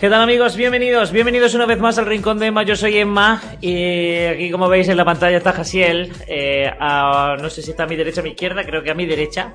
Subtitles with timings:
[0.00, 0.56] ¿Qué tal amigos?
[0.56, 2.62] Bienvenidos, bienvenidos una vez más al Rincón de Emma.
[2.62, 6.12] Yo soy Emma y aquí como veis en la pantalla está Jasiel.
[6.26, 6.70] eh,
[7.40, 9.06] no sé si está a mi derecha o a mi izquierda, creo que a mi
[9.06, 9.54] derecha.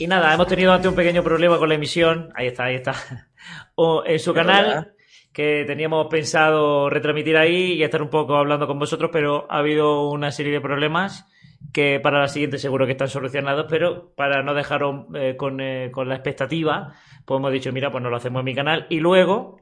[0.00, 2.30] Y nada, hemos tenido antes un pequeño problema con la emisión.
[2.36, 2.94] Ahí está, ahí está.
[3.74, 4.94] O en su canal,
[5.32, 10.10] que teníamos pensado retransmitir ahí y estar un poco hablando con vosotros, pero ha habido
[10.10, 11.26] una serie de problemas
[11.72, 15.90] que para la siguiente seguro que están solucionados, pero para no dejaros eh, con, eh,
[15.92, 16.92] con la expectativa,
[17.24, 18.86] pues hemos dicho, mira, pues no lo hacemos en mi canal.
[18.90, 19.60] Y luego,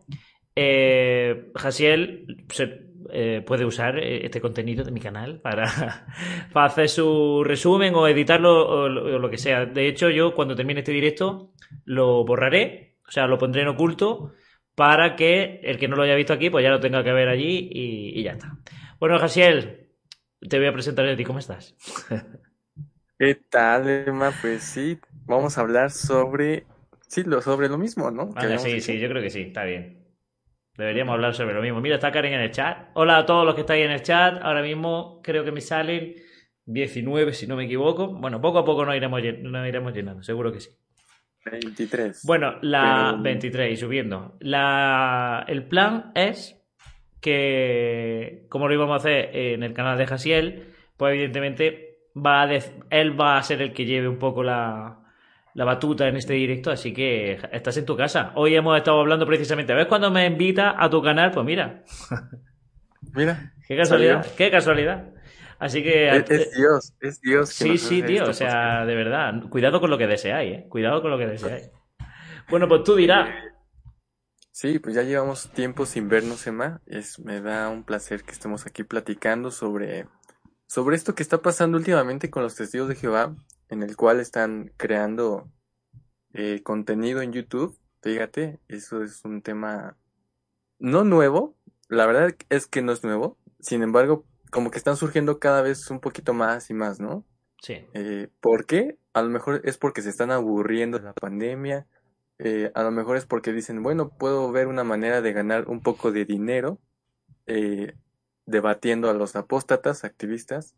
[0.55, 6.07] eh, Jasiel se, eh, puede usar eh, este contenido de mi canal para,
[6.53, 9.67] para hacer su resumen o editarlo o, lo- o lo que sea.
[9.67, 11.53] De hecho, yo cuando termine este directo
[11.85, 14.33] lo borraré, o sea, lo pondré en oculto
[14.75, 17.29] para que el que no lo haya visto aquí, pues ya lo tenga que ver
[17.29, 18.59] allí y, y ya está.
[19.01, 19.89] Bueno, Jasiel,
[20.49, 21.77] te voy a presentar a ti, ¿cómo estás?
[23.19, 24.37] ¿Qué tal, Emma?
[24.39, 26.67] Pues sí, vamos a hablar sobre,
[27.09, 28.35] sí, lo, sobre lo mismo, ¿no?
[28.59, 30.06] Sí, sí, yo creo que sí, está bien.
[30.77, 31.81] Deberíamos hablar sobre lo mismo.
[31.81, 32.89] Mira, está Karen en el chat.
[32.95, 34.39] Hola a todos los que estáis en el chat.
[34.43, 36.15] Ahora mismo creo que me salen
[36.67, 38.09] 19, si no me equivoco.
[38.09, 40.71] Bueno, poco a poco nos iremos, llen- nos iremos llenando, seguro que sí.
[41.51, 42.23] 23.
[42.27, 44.37] Bueno, la Pero- 23 y subiendo.
[44.41, 46.61] La, el plan es
[47.21, 52.55] que, como lo íbamos a hacer en el canal de Jasiel, pues evidentemente va a
[52.91, 54.99] él va a ser el que lleve un poco la,
[55.57, 58.31] la batuta en este directo, así que estás en tu casa.
[58.35, 61.31] Hoy hemos estado hablando precisamente, ¿ves cuando me invita a tu canal?
[61.31, 61.83] Pues mira,
[63.15, 64.37] Mira, qué casualidad, Salió.
[64.37, 65.05] qué casualidad.
[65.59, 66.09] Así que...
[66.15, 69.89] es, es Dios, es Dios que Sí, sí, tío, o sea, de verdad, cuidado con
[69.89, 70.67] lo que deseáis, ¿eh?
[70.69, 71.71] Cuidado con lo que deseáis.
[72.49, 73.29] Bueno, pues tú dirás,
[74.53, 76.81] Sí, pues ya llevamos tiempo sin vernos, Emma.
[76.87, 80.07] Es, me da un placer que estemos aquí platicando sobre,
[80.67, 83.35] sobre esto que está pasando últimamente con los testigos de Jehová,
[83.69, 85.51] en el cual están creando
[86.33, 87.79] eh, contenido en YouTube.
[88.03, 89.97] Fíjate, eso es un tema
[90.79, 91.57] no nuevo.
[91.89, 93.39] La verdad es que no es nuevo.
[93.61, 97.25] Sin embargo, como que están surgiendo cada vez un poquito más y más, ¿no?
[97.63, 97.87] sí.
[97.95, 98.99] Eh, ¿por qué?
[99.13, 101.87] A lo mejor es porque se están aburriendo de la pandemia.
[102.39, 105.81] eh, a lo mejor es porque dicen, bueno, puedo ver una manera de ganar un
[105.81, 106.81] poco de dinero
[107.47, 107.95] eh,
[108.47, 110.75] debatiendo a los apóstatas, activistas,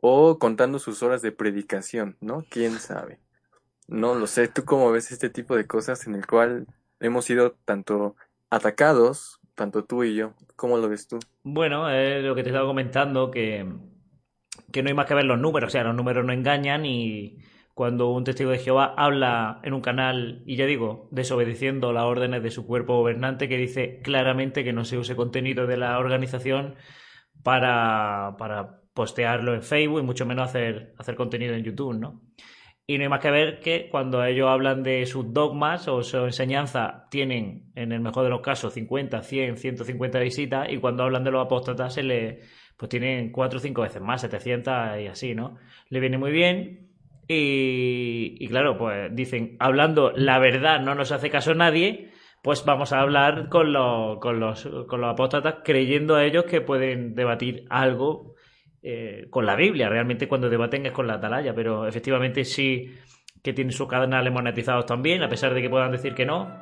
[0.00, 2.44] o contando sus horas de predicación, ¿no?
[2.48, 3.18] ¿Quién sabe?
[3.86, 4.48] No lo sé.
[4.48, 6.66] ¿Tú cómo ves este tipo de cosas en el cual
[7.00, 8.16] hemos sido tanto
[8.48, 10.34] atacados, tanto tú y yo?
[10.56, 11.18] ¿Cómo lo ves tú?
[11.42, 13.66] Bueno, es lo que te estaba comentando, que,
[14.72, 17.38] que no hay más que ver los números, o sea, los números no engañan y
[17.74, 22.42] cuando un testigo de Jehová habla en un canal, y ya digo, desobedeciendo las órdenes
[22.42, 26.74] de su cuerpo gobernante, que dice claramente que no se use contenido de la organización
[27.42, 32.22] para, para postearlo en Facebook y mucho menos hacer, hacer contenido en YouTube, ¿no?
[32.86, 36.16] Y no hay más que ver que cuando ellos hablan de sus dogmas o su
[36.24, 41.22] enseñanza tienen, en el mejor de los casos, 50, 100, 150 visitas y cuando hablan
[41.22, 42.40] de los apóstatas se le,
[42.76, 45.56] pues tienen 4 o 5 veces más, 700 y así, ¿no?
[45.88, 46.90] Le viene muy bien
[47.28, 52.10] y, y claro, pues dicen, hablando la verdad no nos hace caso nadie,
[52.42, 56.60] pues vamos a hablar con los, con los, con los apóstatas creyendo a ellos que
[56.60, 58.34] pueden debatir algo
[58.82, 59.88] eh, con la Biblia.
[59.88, 62.90] Realmente cuando debaten es con la atalaya, pero efectivamente sí
[63.42, 66.52] que tienen sus canales monetizados también, a pesar de que puedan decir que no.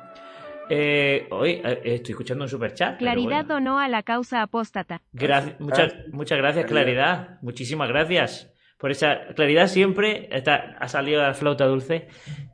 [0.69, 2.99] Eh, hoy eh, estoy escuchando un superchat.
[2.99, 3.53] pero Claridad bueno.
[3.55, 5.01] donó a la causa apóstata.
[5.11, 7.39] Gracias, muchas, muchas gracias, Claridad.
[7.41, 12.07] Muchísimas gracias por esa Claridad siempre está, ha salido la flauta dulce.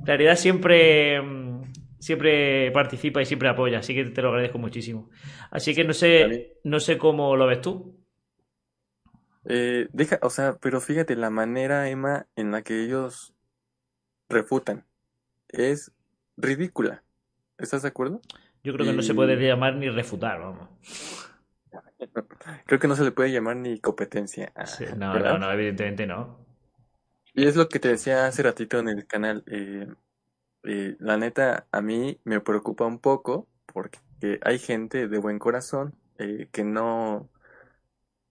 [0.04, 1.62] Claridad siempre mm,
[2.00, 5.10] siempre participa y siempre apoya, así que te lo agradezco muchísimo.
[5.52, 8.05] Así que no sé no sé cómo lo ves tú.
[9.48, 13.34] Eh, deja, o sea, pero fíjate la manera, Emma, en la que ellos
[14.30, 14.86] refutan
[15.50, 15.92] es
[16.38, 17.04] ridícula.
[17.58, 18.22] ¿Estás de acuerdo?
[18.64, 20.70] Yo creo que no se puede llamar ni refutar, vamos.
[22.66, 24.52] Creo que no se le puede llamar ni competencia.
[24.66, 25.34] Sí, no, ¿verdad?
[25.34, 26.46] no, no, evidentemente no.
[27.34, 29.44] Y es lo que te decía hace ratito en el canal.
[29.48, 29.88] eh,
[30.64, 34.00] eh, la neta, a mí me preocupa un poco porque
[34.42, 37.30] hay gente de buen corazón eh, que no...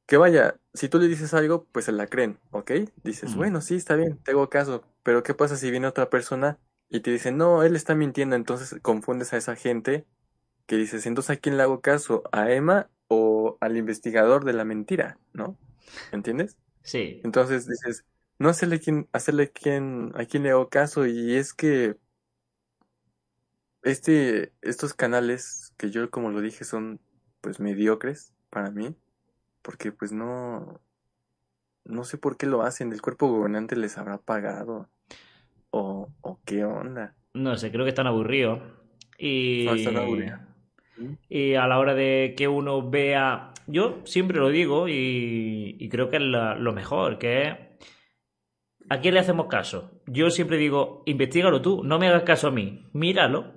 [0.06, 2.72] Que vaya, si tú le dices algo, pues se la creen, ¿ok?
[3.04, 4.84] Dices, bueno, sí, está bien, te hago caso.
[5.02, 8.36] Pero ¿qué pasa si viene otra persona y te dice, no, él está mintiendo?
[8.36, 10.04] Entonces confundes a esa gente
[10.66, 12.24] que dices, entonces ¿a quién le hago caso?
[12.32, 15.18] ¿A Emma o al investigador de la mentira?
[15.32, 15.56] ¿No?
[16.10, 16.58] ¿Entiendes?
[16.82, 18.04] Sí, Entonces dices,
[18.38, 21.96] no hacerle quien, hacerle quien, a quien le hago caso, y es que
[23.82, 27.00] este, estos canales que yo como lo dije son
[27.40, 28.96] pues mediocres para mí,
[29.64, 30.80] porque pues no,
[31.84, 34.90] no sé por qué lo hacen, el cuerpo gobernante les habrá pagado,
[35.70, 37.14] o, o qué onda.
[37.32, 38.60] no sé, creo que están aburridos.
[39.18, 39.64] Y...
[39.66, 40.38] No, están aburridos.
[41.28, 46.08] Y a la hora de que uno vea, yo siempre lo digo y, y creo
[46.10, 47.56] que es la- lo mejor, que es,
[48.90, 50.02] ¿a quién le hacemos caso?
[50.06, 53.54] Yo siempre digo, investigalo tú, no me hagas caso a mí, míralo.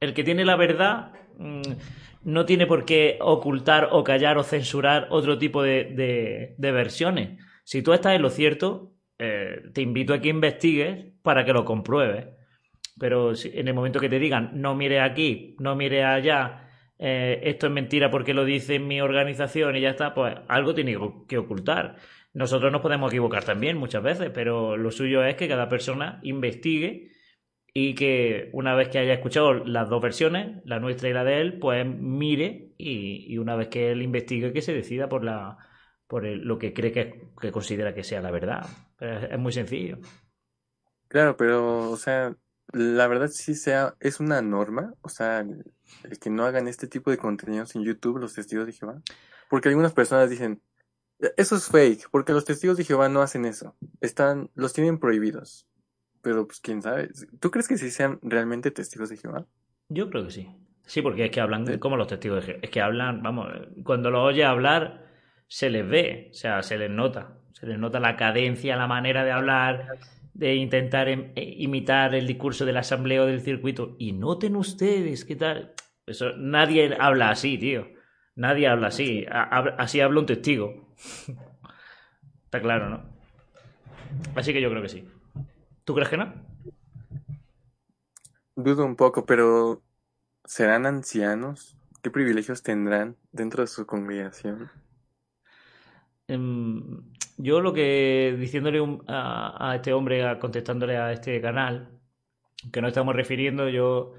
[0.00, 1.62] El que tiene la verdad mm,
[2.24, 7.38] no tiene por qué ocultar o callar o censurar otro tipo de, de- versiones.
[7.64, 11.64] Si tú estás en lo cierto, eh, te invito a que investigues para que lo
[11.64, 12.26] compruebes.
[12.98, 16.68] Pero si- en el momento que te digan, no mire aquí, no mire allá,
[16.98, 20.96] eh, esto es mentira porque lo dice mi organización y ya está, pues algo tiene
[21.28, 21.96] que ocultar.
[22.32, 27.10] Nosotros nos podemos equivocar también muchas veces, pero lo suyo es que cada persona investigue
[27.74, 31.40] y que una vez que haya escuchado las dos versiones, la nuestra y la de
[31.40, 35.58] él, pues mire y, y una vez que él investigue que se decida por la
[36.06, 38.66] por el- lo que cree que, que considera que sea la verdad.
[39.00, 39.98] Es, muy sencillo.
[41.08, 42.36] Claro, pero, o sea,
[42.72, 45.64] la verdad sí sea, es una norma, o sea, el,
[46.04, 49.00] el que no hagan este tipo de contenidos en YouTube, los testigos de Jehová.
[49.48, 50.60] Porque algunas personas dicen,
[51.36, 53.76] eso es fake, porque los testigos de Jehová no hacen eso.
[54.00, 55.66] Están, los tienen prohibidos.
[56.24, 57.10] Pero, pues, quién sabe.
[57.38, 59.46] ¿Tú crees que sí sean realmente testigos de Jehová?
[59.88, 60.48] Yo creo que sí.
[60.86, 61.78] Sí, porque es que hablan Sí.
[61.78, 62.58] como los testigos de Jehová.
[62.62, 63.48] Es que hablan, vamos,
[63.84, 65.06] cuando los oye hablar,
[65.46, 67.38] se les ve, o sea, se les nota.
[67.52, 69.86] Se les nota la cadencia, la manera de hablar,
[70.32, 73.94] de intentar em- eh, imitar el discurso de la asamblea o del circuito.
[73.98, 75.74] Y noten ustedes, ¿qué tal?
[76.06, 77.86] Eso, nadie habla así, tío.
[78.34, 79.24] Nadie habla así.
[79.28, 80.94] Hab- así habla un testigo.
[82.46, 83.02] Está claro, ¿no?
[84.34, 85.08] Así que yo creo que sí.
[85.84, 86.26] ¿Tú crees que no?
[88.56, 89.84] Dudo un poco, pero
[90.44, 91.78] ¿serán ancianos?
[92.02, 94.70] ¿Qué privilegios tendrán dentro de su congregación?
[96.26, 102.00] Em, yo lo que diciéndole un- a, a este hombre, a- contestándole a este canal,
[102.72, 104.14] que nos estamos refiriendo, yo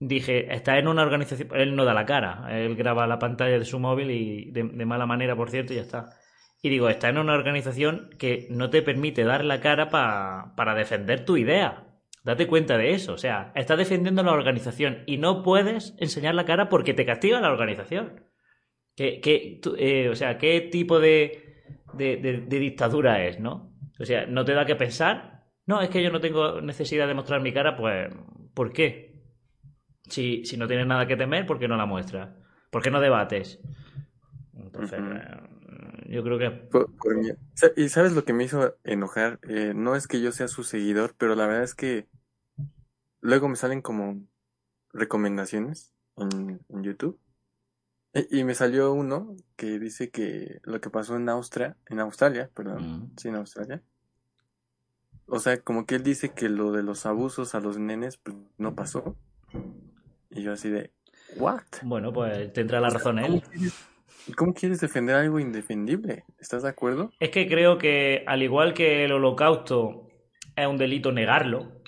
[0.00, 3.64] dije, está en una organización, él no da la cara, él graba la pantalla de
[3.66, 6.10] su móvil y de, de mala manera, por cierto, y ya está.
[6.62, 10.74] Y digo, está en una organización que no te permite dar la cara pa- para
[10.74, 11.84] defender tu idea.
[12.24, 16.44] Date cuenta de eso, o sea, estás defendiendo la organización y no puedes enseñar la
[16.44, 18.24] cara porque te castiga la organización.
[18.96, 21.62] ¿Qué, qué- eh, o sea, ¿qué tipo de,
[21.92, 23.72] de, de- dictadura es, no?
[24.00, 25.44] O sea, ¿no te da que pensar?
[25.66, 28.08] No, es que yo no tengo necesidad de mostrar mi cara, pues,
[28.54, 29.22] ¿por qué?
[30.08, 32.30] Si, si no tienes nada que temer, ¿por qué no la muestras?
[32.70, 33.60] ¿Por qué no debates?
[34.58, 35.00] Entonces,
[36.08, 36.50] yo creo que...
[36.50, 39.38] Por- por mí- Sa- ¿Y sabes lo que me hizo enojar?
[39.48, 42.06] Eh, no es que yo sea su seguidor, pero la verdad es que
[43.20, 44.20] luego me salen como
[44.92, 47.18] recomendaciones en, en YouTube.
[48.14, 52.50] E- Y me salió uno que dice que lo que pasó en Austria, en Australia,
[52.54, 53.12] perdón, Mm.
[53.16, 53.82] sí, en Australia.
[55.26, 58.36] O sea, como que él dice que lo de los abusos a los nenes pues,
[58.58, 59.16] no pasó.
[60.30, 60.92] Y yo así de,
[61.36, 61.62] ¿what?
[61.82, 63.42] Bueno, pues tendrá la razón ¿Cómo él.
[64.26, 66.24] Quieres, cómo quieres defender algo indefendible?
[66.38, 67.12] ¿Estás de acuerdo?
[67.20, 70.08] Es que creo que, al igual que el holocausto
[70.54, 71.82] es un delito negarlo,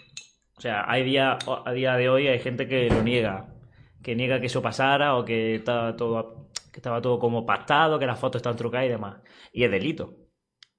[0.56, 3.54] o sea, hay día, a día de hoy hay gente que lo niega,
[4.02, 8.06] que niega que eso pasara o que estaba todo, que estaba todo como pactado, que
[8.06, 9.16] las fotos están trucadas y demás.
[9.52, 10.16] Y es delito.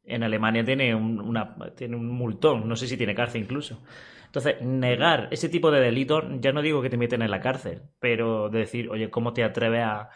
[0.04, 1.56] En Alemania tiene un, una,
[1.98, 3.84] multón, no sé si tiene cárcel incluso.
[4.26, 7.84] Entonces, negar ese tipo de delitos, ya no digo que te meten en la cárcel,
[8.00, 10.10] pero de decir, oye, ¿cómo te atreves a,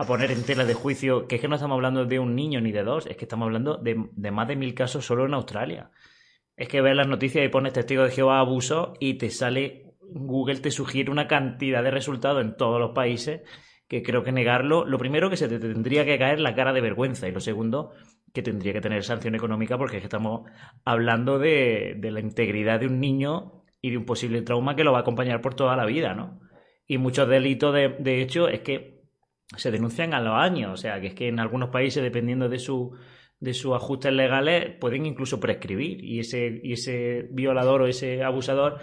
[0.00, 1.26] a poner en tela de juicio?
[1.26, 3.46] Que es que no estamos hablando de un niño ni de dos, es que estamos
[3.46, 3.94] hablando de,
[4.30, 5.90] más de mil casos solo en Australia.
[6.56, 10.60] Es que ves las noticias y pones testigo de Jehová abuso y te sale, Google
[10.60, 13.42] te sugiere una cantidad de resultados en todos los países
[13.88, 16.80] que creo que negarlo, lo primero que se te tendría que caer la cara de
[16.80, 17.90] vergüenza y lo segundo
[18.32, 20.48] que tendría que tener sanción económica porque es que estamos
[20.84, 24.92] hablando de, de la integridad de un niño y de un posible trauma que lo
[24.92, 26.40] va a acompañar por toda la vida, ¿no?
[26.86, 28.99] Y muchos delitos, de, de hecho, es que
[29.56, 30.72] se denuncian a los años.
[30.72, 32.96] O sea, que es que en algunos países, dependiendo de su
[33.40, 38.80] de sus ajustes legales pueden incluso prescribir y ese, y ese violador o ese abusador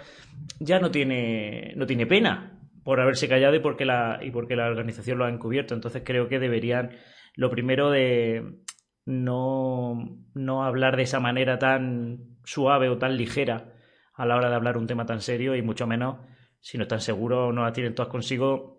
[0.58, 4.66] ya no tiene, no tiene pena por haberse callado y porque, la, y porque la
[4.66, 5.74] organización lo ha encubierto.
[5.74, 6.90] Entonces creo que deberían,
[7.36, 8.62] lo primero de
[9.06, 13.74] no, no hablar de esa manera tan suave o tan ligera
[14.14, 16.16] a la hora de hablar un tema tan serio y mucho menos
[16.60, 18.77] si no están seguros o no la tienen todas consigo,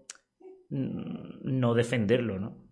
[0.70, 2.70] no defenderlo, ¿no?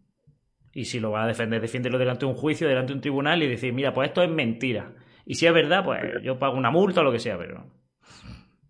[0.73, 3.41] Y si lo va a defender, defiéndelo delante de un juicio, delante de un tribunal
[3.41, 4.93] y decir, mira, pues esto es mentira.
[5.25, 7.65] Y si es verdad, pues yo pago una multa o lo que sea, pero.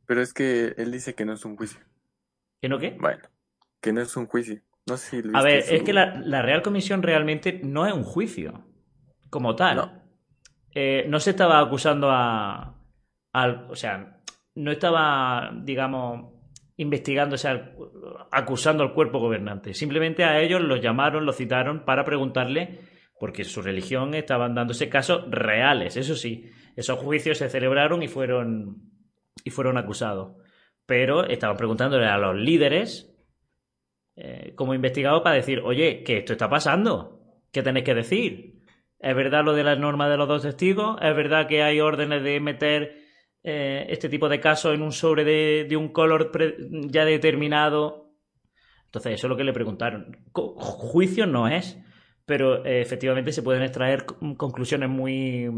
[0.06, 1.82] Pero es que él dice que no es un juicio.
[2.62, 2.96] ¿Que no qué?
[3.00, 3.24] Bueno,
[3.82, 4.62] que no es un juicio.
[4.88, 8.64] No sé si A ver, es que la, Real Comisión realmente no es un juicio,
[9.30, 9.76] como tal.
[9.76, 10.04] No,
[10.74, 12.82] eh, no se estaba acusando a,
[13.34, 13.68] al.
[13.70, 14.22] O sea,
[14.56, 16.37] no estaba, digamos,
[16.78, 17.50] investigándose,
[18.32, 19.74] acusando al cuerpo gobernante.
[19.74, 22.80] Simplemente a ellos los llamaron, los citaron para preguntarle,
[23.20, 26.52] porque su religión estaban dándose casos reales, eso sí.
[26.76, 28.92] Esos juicios se celebraron y fueron,
[29.44, 30.38] y fueron acusados.
[30.86, 33.12] Pero estaban preguntándole a los líderes
[34.16, 37.20] eh, como investigados para decir, oye, que esto está pasando,
[37.52, 38.64] ¿qué tenéis que decir?
[39.00, 40.98] ¿Es verdad lo de la norma de los dos testigos?
[41.02, 43.07] ¿Es verdad que hay órdenes de meter
[43.50, 46.34] eh, este tipo de casos en un sobre de, un color
[46.89, 48.12] ya determinado.
[48.84, 50.18] Entonces, eso es lo que le preguntaron.
[50.34, 51.80] juicio no es,
[52.25, 55.50] pero eh, efectivamente se pueden extraer conclusiones muy,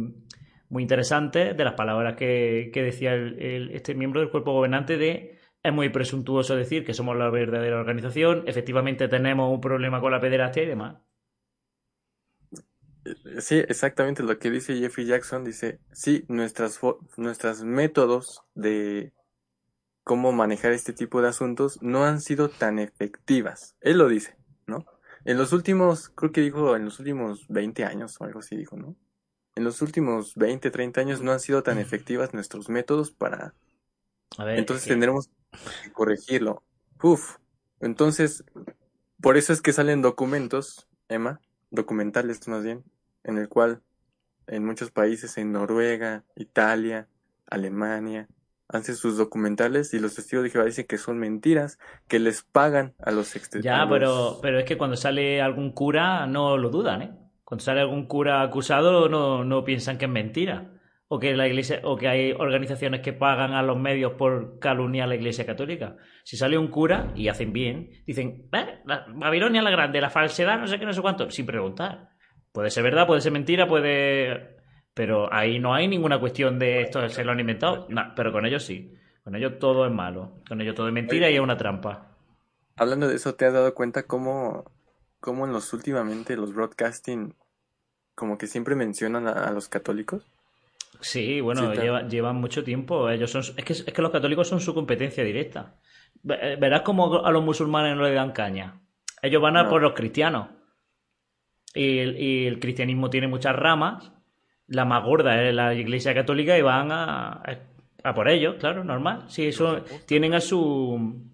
[0.69, 5.89] muy interesantes de las palabras que, decía este miembro del cuerpo gobernante de es muy
[5.89, 10.67] presuntuoso decir que somos la verdadera organización, efectivamente tenemos un problema con la pederastia y
[10.67, 10.97] demás.
[13.39, 15.43] Sí, exactamente lo que dice Jeffrey Jackson.
[15.43, 16.79] Dice, sí, nuestras,
[17.17, 19.13] nuestros métodos de
[20.03, 23.75] cómo manejar este tipo de asuntos no han sido tan efectivas.
[23.81, 24.35] Él lo dice,
[24.65, 24.85] ¿no?
[25.25, 28.77] En los últimos, creo que dijo en los últimos 20 años o algo así dijo,
[28.77, 28.95] ¿no?
[29.55, 33.53] En los últimos 20, 30 años no han sido tan efectivas nuestros métodos para...
[34.37, 35.29] A ver, Entonces tendremos
[35.83, 36.63] que corregirlo.
[37.01, 37.37] Uf.
[37.79, 38.43] Entonces,
[39.21, 42.83] por eso es que salen documentos, Emma, documentales más bien,
[43.23, 43.81] en el cual
[44.47, 47.07] en muchos países, en Noruega, Italia,
[47.47, 48.27] Alemania,
[48.67, 52.93] hacen sus documentales y los testigos de Jehová dicen que son mentiras, que les pagan
[52.99, 53.79] a los extranjeros.
[53.79, 57.11] Ya, pero, pero es que cuando sale algún cura no lo dudan, ¿eh?
[57.43, 60.75] Cuando sale algún cura acusado no, no piensan que es mentira.
[61.11, 65.05] O que la iglesia, o que hay organizaciones que pagan a los medios por calumniar
[65.05, 65.97] a la iglesia católica.
[66.23, 68.81] Si sale un cura y hacen bien, dicen, ¿Eh?
[68.85, 72.09] la Babilonia la grande, la falsedad, no sé qué, no sé cuánto, sin preguntar.
[72.51, 74.57] Puede ser verdad, puede ser mentira, puede.
[74.93, 77.87] Pero ahí no hay ninguna cuestión de esto se lo han inventado.
[78.15, 78.95] Pero con ellos sí.
[79.23, 80.41] Con ellos todo es malo.
[80.47, 82.17] Con ellos todo es mentira y es una trampa.
[82.75, 84.71] Hablando de eso, ¿te has dado cuenta cómo,
[85.19, 87.35] cómo en los últimamente los broadcasting
[88.15, 90.25] como que siempre mencionan a, los católicos?
[90.99, 91.73] Sí, bueno,
[92.07, 93.09] llevan mucho tiempo.
[93.09, 95.75] Ellos son, es, que, es que los católicos son su competencia directa.
[96.27, 98.81] Eh, verás cómo a los musulmanes no le dan caña.
[99.21, 100.47] Ellos van a por los cristianos.
[101.73, 101.99] Y
[102.45, 104.11] el, cristianismo tiene muchas ramas.
[104.67, 107.41] La más gorda es la iglesia católica y van a,
[108.03, 109.25] a, por ellos, claro, normal.
[109.27, 111.27] Sí, eso tienen a su.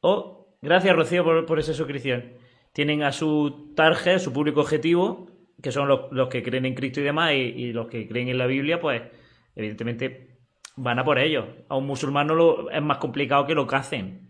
[0.00, 2.34] Oh, gracias Rocío por, esa suscripción.
[2.72, 5.30] Tienen a su target, su público objetivo,
[5.62, 8.46] que son los, que creen en Cristo y demás, y, los que creen en la
[8.46, 9.02] Biblia, pues
[9.56, 10.38] evidentemente
[10.76, 11.46] van a por ellos.
[11.68, 14.28] A un musulmán lo, es más complicado que lo que hacen.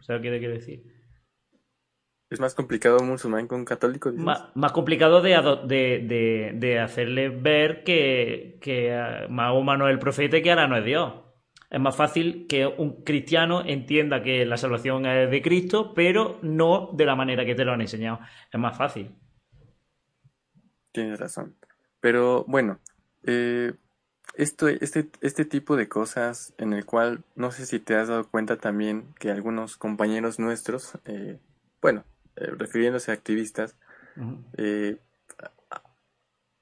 [0.00, 0.97] ¿Sabes qué quiero decir?
[2.30, 4.12] ¿Es más complicado un musulmán que un católico?
[4.12, 5.30] Más, complicado de,
[5.64, 10.76] de, de, hacerle ver que, que Mahoma no es el profeta y que ahora no
[10.76, 11.14] es Dios.
[11.70, 16.90] Es más fácil que un cristiano entienda que la salvación es de Cristo, pero no
[16.94, 18.20] de la manera que te lo han enseñado.
[18.50, 19.14] Es más fácil.
[20.92, 21.56] Tienes razón.
[22.00, 22.78] Pero bueno,
[23.24, 23.72] eh,
[24.34, 28.28] esto, este, este tipo de cosas en el cual no sé si te has dado
[28.28, 31.38] cuenta también que algunos compañeros nuestros, eh,
[31.82, 32.04] bueno,
[32.40, 33.76] eh, refiriéndose a activistas,
[34.56, 34.98] eh,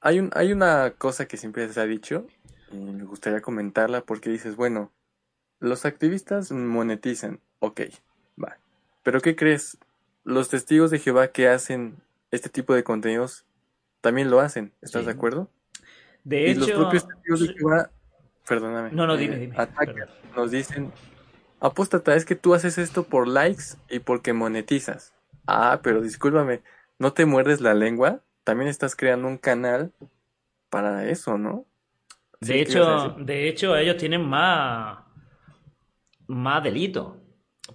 [0.01, 2.27] hay, un, hay una cosa que siempre se ha dicho
[2.71, 4.93] y me gustaría comentarla porque dices, bueno,
[5.59, 7.83] los activistas monetizan, ok,
[8.43, 8.59] va.
[9.03, 9.79] Pero ¿qué crees?
[10.25, 11.97] Los testigos de Jehová que hacen
[12.31, 13.47] este tipo de contenidos
[14.01, 15.51] también lo hacen, ¿estás de acuerdo?
[16.25, 17.91] De hecho, los propios testigos de Jehová,
[18.49, 19.57] perdóname, no, no, dime, dime.
[20.35, 20.93] nos dicen,
[21.61, 25.16] apóstata, es que tú haces esto por likes y porque monetizas.
[25.47, 26.63] Ah, pero discúlpame,
[26.99, 28.23] ¿no te muerdes la lengua?
[28.45, 29.93] También estás creando un canal
[30.71, 31.67] para eso, ¿no?
[32.41, 34.99] De hecho, de hecho, ellos tienen más,
[36.29, 37.23] más delito.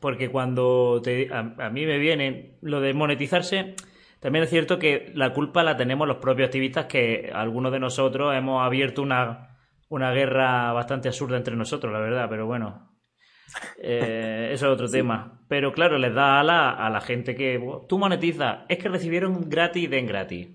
[0.01, 3.75] porque cuando te, a, a mí me viene lo de monetizarse,
[4.21, 8.35] también es cierto que la culpa la tenemos los propios activistas que algunos de nosotros
[8.35, 9.59] hemos abierto una,
[9.89, 12.90] una guerra bastante absurda entre nosotros, la verdad, pero bueno.
[13.81, 15.43] Eh, eso es otro tema.
[15.47, 19.49] Pero claro, les da ala a la gente que "Buah, tú monetizas, es que recibieron
[19.49, 20.49] gratis, den gratis.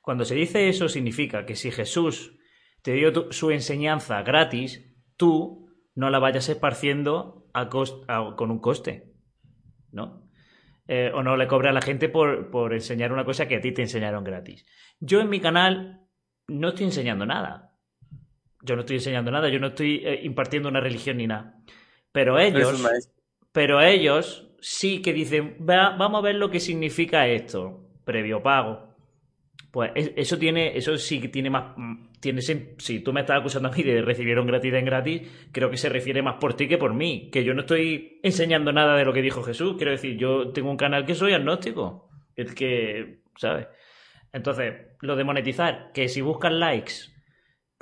[0.00, 2.36] Cuando se dice eso significa que si Jesús
[2.82, 4.84] te dio tu- su enseñanza gratis,
[5.16, 9.12] tú no la vayas esparciendo a con un coste,
[9.92, 10.28] ¿no?
[10.88, 13.60] Eh, o no le cobres a la gente por, por enseñar una cosa que a
[13.60, 14.66] ti te enseñaron gratis.
[15.00, 16.00] Yo en mi canal
[16.48, 17.70] no estoy enseñando nada.
[18.62, 21.54] Yo no estoy enseñando nada, yo no estoy eh, impartiendo una religión ni nada.
[22.12, 22.68] Pero ellos,
[23.52, 28.88] pero ellos sí que dicen, "Va- vamos a ver lo que significa esto, previo pago.
[29.70, 33.40] Pues es- eso tiene, eso sí que tiene más, mm, tiene, si tú me estás
[33.40, 36.68] acusando a mí de recibieron gratis en gratis, creo que se refiere más por ti
[36.68, 39.92] que por mí, que yo no estoy enseñando nada de lo que dijo Jesús, quiero
[39.92, 43.66] decir, yo tengo un canal que soy agnóstico, es que, ¿sabes?
[44.32, 46.92] Entonces, lo de monetizar, que si buscas likes,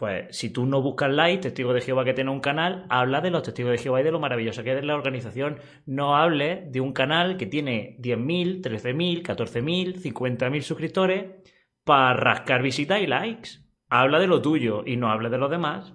[0.01, 3.31] pues si tú no buscas likes, Testigo de Jehová que tiene un canal, habla de
[3.31, 5.59] los Testigos de Jehová y de lo maravilloso que es la organización.
[5.85, 11.27] No hable de un canal que tiene 10.000, 13.000, 14.000, 50.000 suscriptores
[11.85, 13.51] para rascar visitas y likes.
[13.91, 15.93] Habla de lo tuyo y no hable de los demás.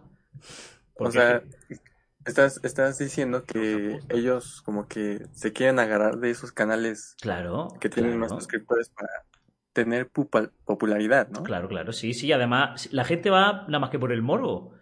[0.99, 1.37] O sea,
[1.69, 1.81] es
[2.25, 7.69] estás, estás diciendo que ellos como que se quieren agarrar de esos canales que- claro,
[7.79, 9.09] que tienen más suscriptores para
[9.75, 10.09] tener
[10.65, 11.43] popularidad, ¿no?
[11.43, 12.31] Claro, claro, sí, sí.
[12.31, 14.73] Además, la gente va nada más que por el morbo.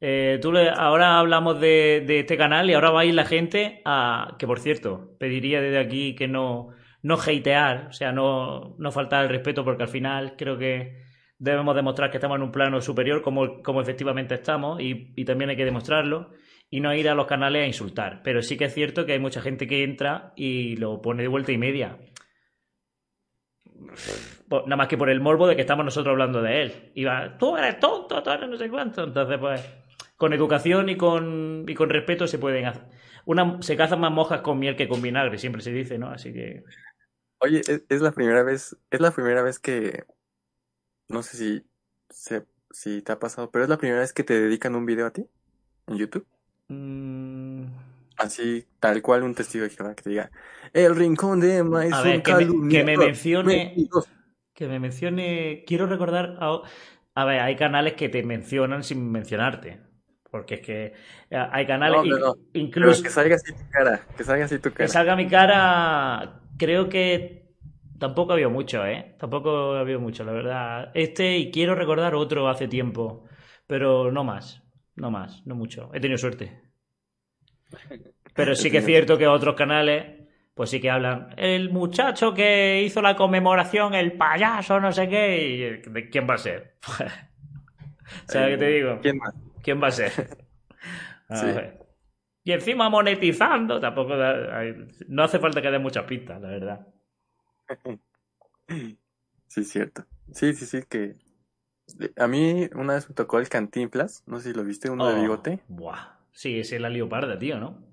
[0.00, 3.24] Eh, tú le- ahora hablamos de, de este canal y ahora va a ir la
[3.24, 4.36] gente a.
[4.38, 6.68] Que por cierto, pediría desde aquí que no,
[7.02, 11.02] no hatear, o sea, no, no faltar el respeto, porque al final creo que
[11.38, 15.50] debemos demostrar que estamos en un plano superior, como, como efectivamente estamos, y, y también
[15.50, 16.30] hay que demostrarlo,
[16.70, 18.22] y no ir a los canales a insultar.
[18.22, 21.28] Pero sí que es cierto que hay mucha gente que entra y lo pone de
[21.28, 21.98] vuelta y media.
[24.52, 26.90] Por- nada más que por el morbo de que estamos nosotros hablando de él.
[26.94, 29.02] Y va, tú eres tonto, tú eres no sé cuánto.
[29.04, 29.62] Entonces, pues,
[30.18, 32.82] con educación y con, y con respeto se pueden hacer.
[33.24, 36.10] Una, se cazan más mojas con miel que con vinagre, siempre se dice, ¿no?
[36.10, 36.64] Así que.
[37.38, 40.04] Oye, es, es la primera vez, es la primera vez que,
[41.08, 41.66] no sé si,
[42.10, 45.06] se- si te ha pasado, pero es la primera vez que te dedican un video
[45.06, 45.24] a ti
[45.86, 46.26] en YouTube.
[46.68, 47.64] mm,
[48.18, 50.30] Así, tal cual un testigo de Jehová que te diga,
[50.74, 54.10] el rincón de Emma es A un ver, que me- que me calumniador, mencione- mentiroso".
[54.54, 55.64] Que me mencione.
[55.66, 56.36] Quiero recordar.
[56.40, 56.62] A,
[57.14, 59.80] a ver, hay canales que te mencionan sin mencionarte.
[60.30, 60.84] Porque es que
[61.30, 62.02] eh, hay canales.
[62.04, 62.08] No.
[62.08, 63.02] Pero incluso.
[63.02, 64.88] que salga así tu cara, que salga así tu Que cara.
[64.88, 67.54] salga mi cara, creo que
[67.98, 69.16] tampoco ha habido mucho, ¿eh?
[69.18, 70.90] Tampoco ha habido mucho, la verdad.
[70.94, 73.24] Este y quiero recordar otro hace tiempo,
[73.66, 74.62] pero no más,
[74.96, 75.90] no más, no mucho.
[75.94, 76.60] He tenido suerte.
[78.34, 80.21] Pero sí que es cierto que otros canales,
[80.54, 85.82] pues sí que hablan, el muchacho que hizo la conmemoración, el payaso, no sé qué,
[85.86, 86.76] y ¿de quién va a ser?
[88.26, 89.00] ¿Sabes qué te digo?
[89.00, 89.34] ¿Quién más?
[89.62, 90.12] ¿Quién va a ser?
[91.28, 91.46] A Sí.
[91.46, 91.78] ver.
[92.44, 94.74] Y encima monetizando, tampoco da- hay-
[95.08, 96.86] no hace falta que dé muchas pistas, la verdad.
[99.48, 100.06] Sí, cierto.
[100.32, 101.16] Sí, sí, sí, que
[102.16, 105.14] a mí una vez me tocó el Cantinflas, no sé si lo viste, uno de
[105.14, 105.60] Oh, bigote.
[105.68, 106.16] Buah.
[106.32, 107.84] Sí, ese es la leoparda, tío, ¿no?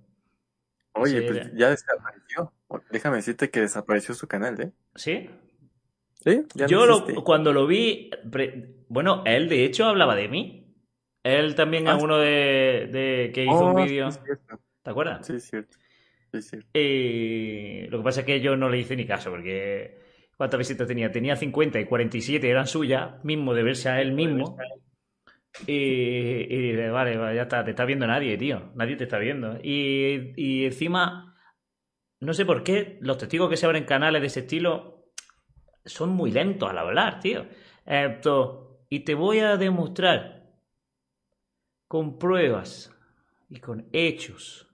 [0.94, 2.54] Oye, sí, pues ya desapareció.
[2.92, 4.72] Déjame decirte que desapareció su canal, ¿eh?
[4.96, 5.30] ¿Sí?
[6.24, 8.10] Sí, ya Yo lo- cuando lo vi,
[8.90, 10.76] bueno, él de hecho hablaba de mí.
[11.24, 14.20] Él también Ah, es uno de, de que hizo un Oh, vídeo, sí.
[14.84, 15.26] ¿te acuerdas?
[15.28, 15.78] Sí, cierto.
[16.32, 16.70] Sí, cierto.
[16.74, 19.98] Y lo que pasa es que yo no le hice ni caso, porque
[20.38, 21.12] ¿cuántas visitas tenía?
[21.12, 24.58] Tenía 50 y 47 eran suyas, mismo de verse a él mismo.
[25.68, 28.72] Y, y vale, ya está, te está viendo nadie, tío.
[28.76, 29.60] Nadie te está viendo.
[29.62, 31.36] Y, y encima,
[32.20, 35.12] no sé por qué, los testigos que se abren canales de ese estilo
[35.86, 37.46] son muy lentos al hablar, tío.
[37.86, 40.40] Esto, y te voy a demostrar
[41.88, 42.96] con pruebas
[43.50, 44.68] y con hechos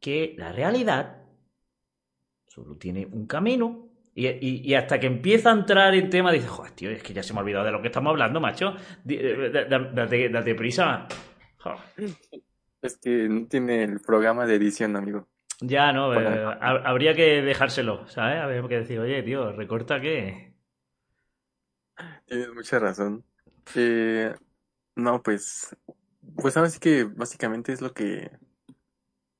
[0.00, 1.24] que la realidad
[2.46, 3.87] solo tiene un camino.
[4.18, 7.12] Y, y- y hasta que empieza a entrar en tema, dice, joder, tío, es que
[7.12, 8.74] ya se me ha olvidado de lo que estamos hablando, macho.
[9.08, 9.50] Eh,
[9.94, 11.06] Date, date prisa.
[11.58, 11.78] Joder.
[12.82, 15.28] Es que no tiene el programa de edición, amigo.
[15.60, 16.26] Ya, no, eh,
[16.60, 18.40] ha- habría que dejárselo, ¿sabes?
[18.40, 20.52] Habría que decir, oye, tío, recorta que...
[22.26, 23.24] Tienes mucha razón.
[23.76, 24.34] Eh,
[24.96, 25.76] no, pues,
[26.42, 28.32] pues ahora sí que básicamente es lo que,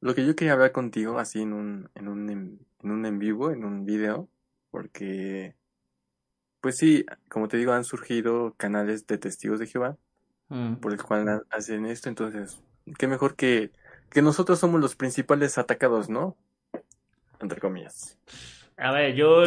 [0.01, 3.51] lo que yo quería hablar contigo así en un, en un, en un en vivo,
[3.51, 4.29] en un video,
[4.83, 5.57] porque,
[6.61, 9.97] pues sí, como te digo, han surgido canales de testigos de Jehová
[10.51, 10.77] Mm.
[10.77, 12.63] por el cual ha- hacen esto, entonces,
[12.97, 13.73] qué mejor que,
[14.09, 16.37] que nosotros somos los principales atacados, ¿no?
[17.41, 18.19] entre comillas.
[18.77, 19.45] A ver, yo.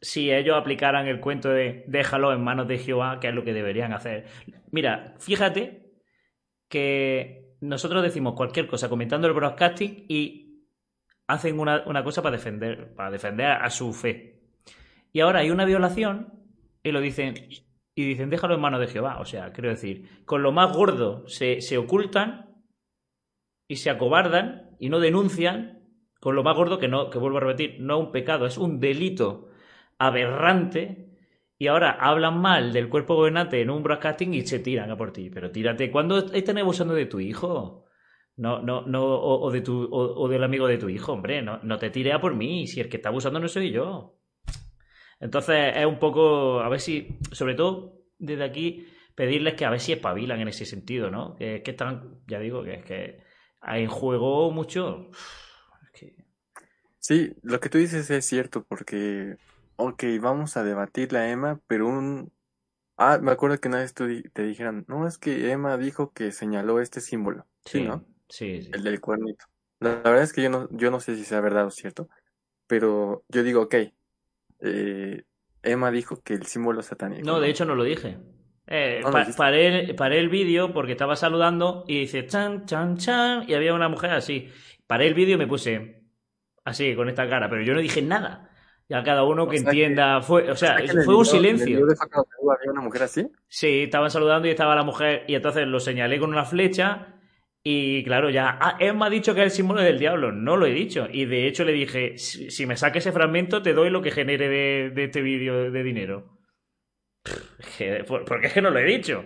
[0.00, 3.52] Si ellos aplicaran el cuento de déjalo en manos de Jehová, que es lo que
[3.54, 4.26] deberían hacer.
[4.72, 5.92] Mira, fíjate
[6.68, 10.46] que nosotros decimos cualquier cosa comentando el broadcasting y
[11.26, 14.35] hacen una, una cosa para defender, para defender a su fe.
[15.16, 16.44] Y ahora hay una violación
[16.82, 17.48] y lo dicen.
[17.94, 19.18] Y dicen, déjalo en manos de Jehová.
[19.18, 22.54] O sea, quiero decir, con lo más gordo se, se ocultan
[23.66, 25.88] y se acobardan y no denuncian
[26.20, 28.58] con lo más gordo que no, que vuelvo a repetir, no es un pecado, es
[28.58, 29.48] un delito
[29.96, 31.16] aberrante.
[31.56, 35.14] Y ahora hablan mal del cuerpo gobernante en un broadcasting y se tiran a por
[35.14, 35.30] ti.
[35.30, 37.86] Pero tírate, ¿cuándo están abusando de tu hijo?
[38.36, 41.40] No, no, no, o, o de tu, o, o del amigo de tu hijo, hombre,
[41.40, 44.15] no, no te tires a por mí, si el que está abusando no soy yo.
[45.20, 49.80] Entonces es un poco, a ver si, sobre todo desde aquí, pedirles que a ver
[49.80, 51.34] si espabilan en ese sentido, ¿no?
[51.36, 53.22] Que, que están, ya digo, que es que
[53.60, 55.10] hay en juego mucho.
[55.82, 56.16] Es que,
[56.98, 59.36] Sí, lo que tú dices es cierto, porque,
[59.76, 62.32] ok, vamos a debatir la Emma, pero un...
[62.96, 66.32] Ah, me acuerdo que una vez tú te dijeron, no, es que Emma dijo que
[66.32, 68.04] señaló este símbolo, sí, ¿no?
[68.28, 68.70] sí, sí.
[68.72, 69.46] El del cuernito.
[69.80, 72.08] La, la verdad es que yo no, yo no sé si sea verdad o cierto,
[72.66, 73.74] pero yo digo, ok,
[74.60, 75.22] eh,
[75.62, 77.22] Emma dijo que el símbolo satánico.
[77.24, 78.18] No, de hecho no lo dije.
[78.68, 83.44] Eh, No pa- paré, paré el vídeo porque estaba saludando y dice chan, chan, chan,
[83.48, 84.48] y había una mujer así.
[84.86, 86.02] Paré el vídeo y me puse
[86.64, 88.50] así, con esta cara, pero yo no dije nada.
[88.88, 91.22] Ya cada uno O que entienda, fue, o sea, ¿Sabes que en el fue un
[91.22, 91.86] video- el silencio.
[91.86, 93.26] de había una mujer así?
[93.48, 97.14] Sí, estaban saludando y estaba la mujer, y entonces lo señalé con una flecha.
[97.68, 100.30] Y claro, ya, ah, Emma ha dicho que es el símbolo del diablo.
[100.30, 101.08] No lo he dicho.
[101.10, 104.12] Y de hecho le dije, si, si me saques ese fragmento, te doy lo que
[104.12, 106.38] genere de, de este vídeo de dinero.
[108.28, 109.24] Porque es que no lo he dicho.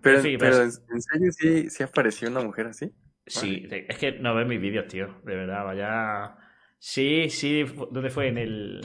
[0.00, 2.92] Pero, En fin, pero pues- en, serio sí, sí apareció una mujer así.
[3.26, 5.20] Sí, es que no ves mis vídeos, tío.
[5.24, 6.36] De verdad, vaya.
[6.78, 8.28] Sí, sí, ¿dónde fue?
[8.28, 8.80] En el.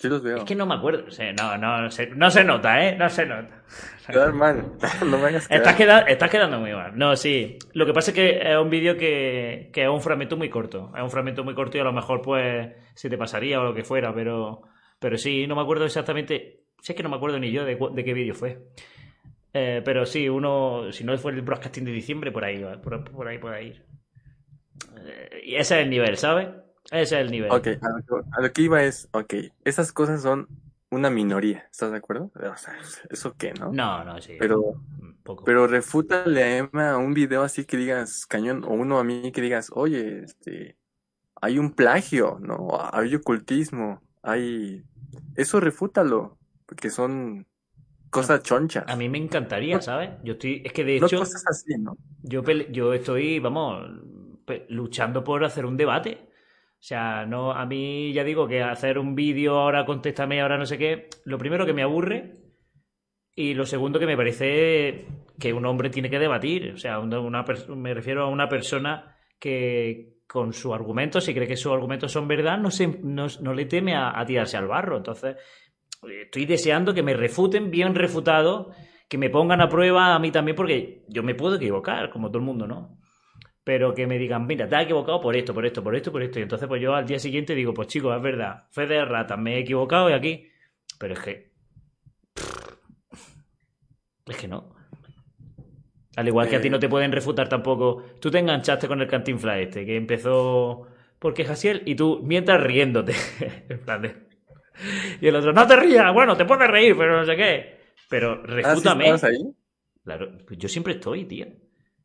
[0.00, 0.36] Sí los veo.
[0.38, 1.04] Es que no me acuerdo.
[1.08, 2.96] O sea, no, no, no se, no se nota, ¿eh?
[2.96, 3.64] No se nota.
[4.06, 4.64] Quedar mal.
[5.04, 5.50] no me hagas.
[5.50, 6.96] Estás, queda- estás quedando muy mal.
[6.96, 7.58] No, sí.
[7.72, 10.92] Lo que pasa es que es un vídeo que, que es un fragmento muy corto.
[10.96, 13.74] Es un fragmento muy corto y a lo mejor pues se te pasaría o lo
[13.74, 14.62] que fuera, pero,
[15.00, 16.60] pero sí, no me acuerdo exactamente.
[16.80, 18.68] Si es que no me acuerdo ni yo de, de qué vídeo fue.
[19.52, 23.26] Eh, pero sí, uno, si no fue el broadcasting de diciembre, por ahí, por, por
[23.26, 23.84] ahí puede ir.
[24.96, 26.48] Eh, y ese es el nivel, ¿sabes?
[26.90, 27.50] Ese es el nivel.
[27.50, 30.48] Ok, a lo, que, a lo que iba es, ok, esas cosas son
[30.90, 32.30] una minoría, ¿estás de acuerdo?
[32.34, 32.76] O sea,
[33.10, 33.72] ¿eso qué, no?
[33.72, 34.36] No, no, sí.
[34.38, 34.82] Pero,
[35.22, 35.44] poco.
[35.44, 39.42] pero refútale a Emma un video así que digas, cañón, o uno a mí que
[39.42, 40.78] digas, oye, este,
[41.40, 42.68] hay un plagio, ¿no?
[42.92, 44.84] Hay ocultismo, hay...
[45.36, 47.46] Eso refútalo, porque son
[48.10, 48.84] cosas chonchas.
[48.88, 50.10] A mí me encantaría, ¿sabes?
[50.24, 50.62] Yo estoy.
[50.64, 51.18] Es que de no hecho.
[51.18, 51.96] cosas así, ¿no?
[52.22, 53.88] Yo, yo estoy, vamos,
[54.68, 56.27] luchando por hacer un debate.
[56.80, 60.64] O sea, no, a mí ya digo que hacer un vídeo ahora, contéstame ahora, no
[60.64, 62.36] sé qué, lo primero que me aburre
[63.34, 65.06] y lo segundo que me parece
[65.38, 66.72] que un hombre tiene que debatir.
[66.72, 71.56] O sea, una, me refiero a una persona que con sus argumentos, si cree que
[71.56, 74.98] sus argumentos son verdad, no, se, no, no le teme a tirarse al barro.
[74.98, 75.36] Entonces,
[76.02, 78.70] estoy deseando que me refuten bien refutado,
[79.08, 82.38] que me pongan a prueba a mí también, porque yo me puedo equivocar, como todo
[82.38, 82.97] el mundo, ¿no?
[83.68, 86.22] Pero que me digan, mira, te has equivocado por esto, por esto, por esto, por
[86.22, 86.38] esto.
[86.38, 89.36] Y entonces, pues yo al día siguiente digo, pues chicos, es verdad, fe de rata,
[89.36, 90.48] me he equivocado y aquí.
[90.98, 91.50] Pero es que.
[94.26, 94.74] Es que no.
[96.16, 96.70] Al igual que a ti Eh.
[96.70, 98.02] no te pueden refutar tampoco.
[98.22, 100.86] Tú te enganchaste con el cantinfla este, que empezó
[101.18, 103.12] porque Jasiel, y tú mientras riéndote.
[103.68, 104.16] en plan de-
[105.20, 107.80] Y el otro, no te rías, bueno, te puedes reír, pero no sé qué.
[108.08, 109.10] Pero Ah, ¿sí refútame.
[109.10, 109.52] ahí?
[110.04, 111.46] Claro, pues yo siempre estoy, tío.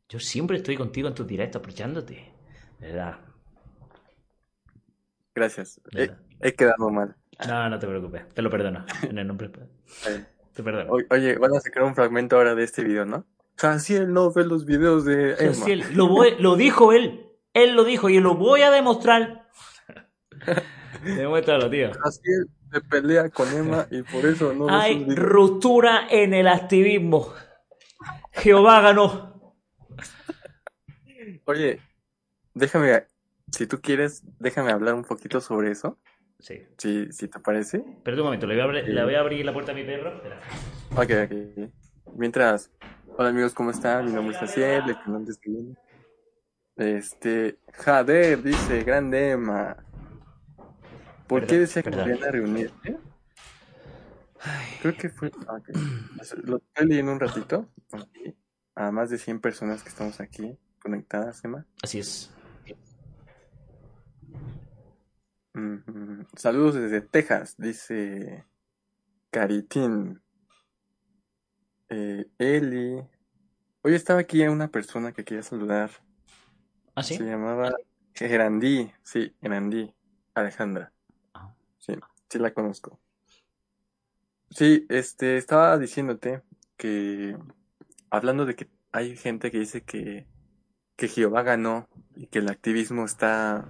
[0.08, 2.32] Yo siempre estoy contigo en tus directos, apoyándote.
[2.78, 3.18] Verdad.
[5.34, 5.80] Gracias.
[6.40, 7.16] He, quedado mal.
[7.48, 8.28] No, no te preocupes.
[8.34, 8.84] Te lo perdono.
[9.02, 9.50] En el nombre.
[10.54, 10.92] Te perdono.
[10.92, 13.24] o- Oye, van a sacar un fragmento ahora de este video, ¿no?
[13.56, 15.66] Jaciel no ve los videos de Emma.
[15.66, 17.26] Él- lo, voy- lo dijo él.
[17.52, 19.48] Él lo dijo y lo voy a demostrar.
[21.04, 21.90] Demuéstralo, tío.
[21.92, 27.32] Jaciel se pelea con Emma y por eso no Hay ruptura en el activismo.
[28.32, 29.33] Jehová ganó.
[31.46, 31.80] Oye,
[32.54, 33.04] déjame,
[33.52, 35.98] si tú quieres, déjame hablar un poquito sobre eso,
[36.38, 36.62] Sí.
[36.78, 37.78] si, si te parece.
[37.78, 39.84] Espera un momento, le voy, a abrir, le voy a abrir la puerta a mi
[39.84, 40.14] perro.
[40.16, 40.40] Espera.
[40.92, 41.70] Ok, ok.
[42.16, 42.70] Mientras,
[43.16, 44.06] hola amigos, ¿cómo están?
[44.06, 45.76] Mi nombre es Jaciel, de canal de.
[46.76, 49.76] Este, Jader dice, grande Emma.
[51.26, 52.08] ¿Por qué decía que perdón.
[52.12, 52.98] querían reunirse?
[54.82, 55.30] Creo que fue.
[55.48, 55.68] ah, ok.
[56.44, 57.68] Lo estoy leyendo un ratito.
[58.74, 61.66] A más de 100 personas que estamos aquí conectadas, Emma.
[61.82, 62.30] Así es.
[66.36, 68.44] Saludos desde Texas, dice
[69.30, 70.20] Caritín.
[71.88, 73.02] Eh, Eli.
[73.82, 75.90] Hoy estaba aquí una persona que quería saludar.
[76.94, 77.16] ¿Ah, sí?
[77.16, 77.74] Se llamaba
[78.14, 78.92] Gerandí.
[79.02, 79.94] Sí, Gerandí.
[80.34, 80.92] Alejandra.
[81.32, 81.54] Ah.
[81.78, 81.94] Sí,
[82.28, 83.00] sí la conozco.
[84.50, 86.42] Sí, este, estaba diciéndote
[86.76, 87.36] que,
[88.10, 90.26] hablando de que hay gente que dice que,
[90.96, 93.66] que Jehová ganó y que el activismo está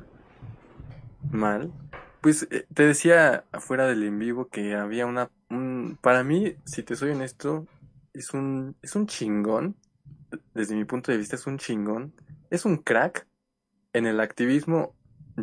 [1.31, 1.73] mal,
[2.21, 6.83] pues eh, te decía afuera del en vivo que había una, un, para mí, si
[6.83, 7.67] te soy honesto,
[8.13, 9.77] es un, es un chingón,
[10.55, 12.15] desde mi punto de vista es un chingón,
[12.51, 13.27] es un crack
[13.93, 14.95] en el activismo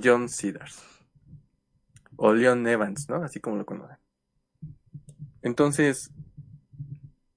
[0.01, 0.81] John Cedars
[2.15, 3.23] o Leon Evans, ¿no?
[3.23, 3.97] Así como lo conocen.
[5.41, 6.11] Entonces,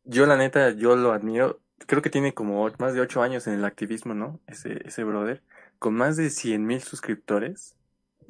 [0.05, 1.61] yo la neta, yo lo admiro.
[1.87, 4.41] Creo que tiene como más de ocho años en el activismo, ¿no?
[4.47, 5.43] Ese, ese brother.
[5.79, 7.77] Con más de cien mil suscriptores.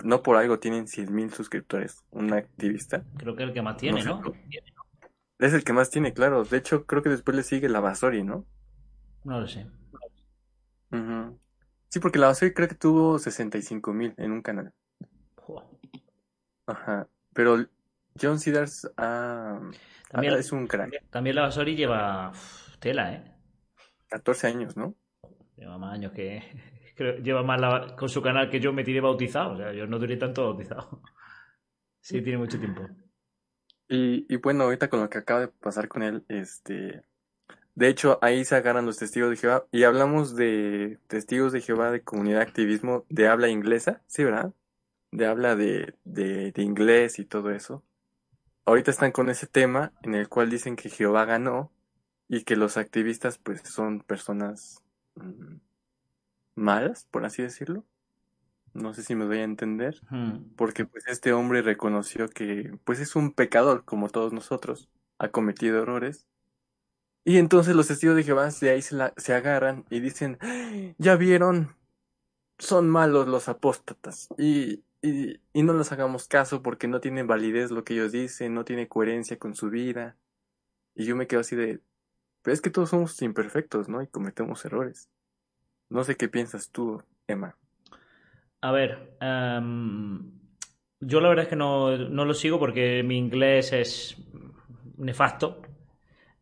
[0.02, 2.02] No por algo tienen cien mil suscriptores.
[2.10, 3.04] Un activista.
[3.16, 4.22] Creo que el que más tiene, ¿no?
[5.38, 6.44] Es el que más tiene, claro.
[6.44, 8.44] De hecho, creo que después le sigue la Basori, ¿no?
[9.24, 9.66] No lo sé.
[10.90, 11.38] Ujú.
[11.88, 14.72] Sí, porque la Basori creo que tuvo sesenta y cinco mil en un canal.
[15.36, 15.66] Joder.
[16.66, 17.08] Ajá.
[17.34, 17.64] Pero
[18.20, 19.60] John Cedars ah,
[20.10, 21.04] También- ah, es un crack.
[21.10, 22.32] También la Basori lleva
[22.80, 23.33] tela, ¿eh?
[24.14, 24.94] 14 años, ¿no?
[25.56, 26.42] Lleva más años que.
[26.96, 29.52] creo- lleva más la- con su canal que yo me tiré bautizado.
[29.54, 31.00] O sea, yo no duré tanto bautizado.
[32.00, 32.82] Sí, tiene mucho tiempo.
[33.88, 37.04] Y, y bueno, ahorita con lo que acaba de pasar con él, este,
[37.74, 41.90] de hecho, ahí se agarran los testigos de Jehová y hablamos de testigos de Jehová
[41.92, 44.54] de comunidad de activismo de habla inglesa, ¿sí, verdad?
[45.12, 47.84] De habla de, de, de inglés y todo eso.
[48.66, 51.72] Ahorita están con ese tema en el cual dicen que Jehová ganó
[52.28, 54.82] y que los activistas pues son personas
[55.16, 55.56] mm,
[56.56, 57.84] malas, por así decirlo.
[58.72, 60.54] No sé si me doy a entender Hmm.
[60.56, 65.82] porque pues este hombre reconoció que pues es un pecador como todos nosotros, ha cometido
[65.82, 66.26] errores.
[67.24, 70.70] Y entonces los testigos de Jehová de ahí se, la- se agarran y dicen, "¡Ah!
[70.98, 71.76] ya vieron,
[72.58, 77.70] son malos los apóstatas y, y, y no les hagamos caso porque no tienen validez
[77.70, 80.16] lo que ellos dicen, no tiene coherencia con su vida.
[80.94, 81.80] Y yo me quedo así de,
[82.44, 84.02] pero es que todos somos imperfectos, ¿no?
[84.02, 85.10] Y cometemos errores.
[85.88, 87.56] No sé qué piensas tú, Emma.
[88.60, 90.30] A ver, em,
[91.00, 94.16] yo la verdad es que no, no lo sigo porque mi inglés es
[94.98, 95.62] nefasto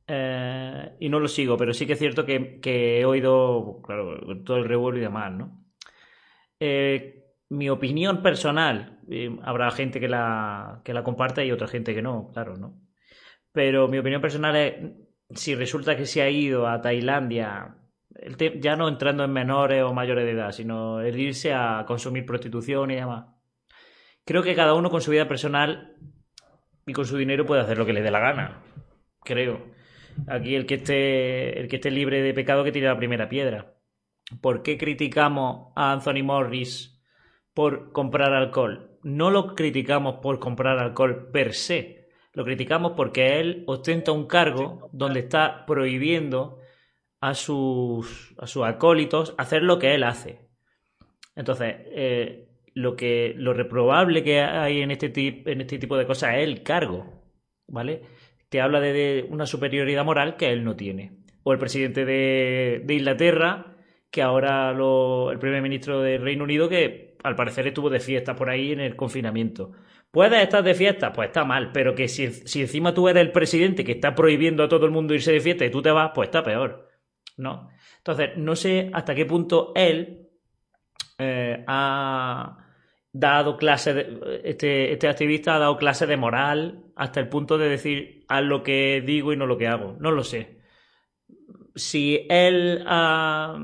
[0.08, 2.58] eh, y no lo sigo, pero sí que es cierto que,
[3.00, 5.64] he oído, claro, todo el revuelo y demás, ¿no?
[6.58, 9.00] Eh, mi opinión personal,
[9.42, 12.80] habrá gente que la, que la comparta y otra gente que no, claro, ¿no?
[13.52, 14.74] Pero mi opinión personal es,
[15.34, 17.76] si resulta que se ha ido a Tailandia
[18.60, 22.90] ya no entrando en menores o mayores de edad, sino el irse a consumir prostitución
[22.90, 23.26] y demás.
[24.24, 25.96] Creo que cada uno con su vida personal
[26.86, 28.62] y con su dinero puede hacer lo que le dé la gana.
[29.24, 29.72] Creo.
[30.28, 33.74] Aquí el que esté, el que esté libre de pecado que tire la primera piedra.
[34.40, 37.02] ¿Por qué criticamos a Anthony Morris
[37.54, 38.98] por comprar alcohol?
[39.02, 42.01] No lo criticamos por comprar alcohol per se.
[42.34, 46.58] Lo criticamos porque él ostenta un cargo donde está prohibiendo
[47.20, 50.40] a sus, a sus acólitos hacer lo que él hace.
[51.36, 56.06] Entonces, eh, lo, que, lo reprobable que hay en este, tip- en este tipo de
[56.06, 57.22] cosas es el cargo,
[57.68, 58.02] ¿vale?
[58.48, 61.12] Te habla de, de una superioridad moral que él no tiene.
[61.42, 63.76] O el presidente de, de Inglaterra,
[64.10, 68.34] que ahora lo- el primer ministro del Reino Unido, que al parecer estuvo de fiesta
[68.36, 69.72] por ahí en el confinamiento.
[70.12, 71.12] ¿Puedes estar de fiesta?
[71.12, 74.62] Pues está mal, pero que si, si encima tú eres el presidente que está prohibiendo
[74.62, 76.92] a todo el mundo irse de fiesta y tú te vas, pues está peor.
[77.36, 77.70] ¿no?
[77.98, 80.28] Entonces, no sé hasta qué punto él
[81.18, 82.58] eh, ha
[83.12, 87.68] dado clases, de, este, este activista ha dado clases de moral hasta el punto de
[87.68, 89.96] decir haz lo que digo y no lo que hago.
[90.00, 90.60] No lo sé.
[91.74, 93.58] Si él ha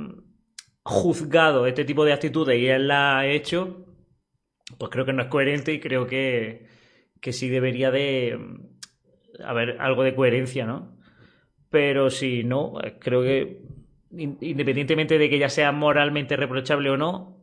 [0.82, 3.88] juzgado este tipo de actitudes y él la ha hecho,
[4.78, 6.66] pues creo que no es coherente y creo que,
[7.20, 10.96] que sí debería de mm, haber algo de coherencia, ¿no?
[11.70, 13.62] Pero si no, eh, creo que
[14.12, 17.36] in- independientemente de que ya sea moralmente reprochable o no,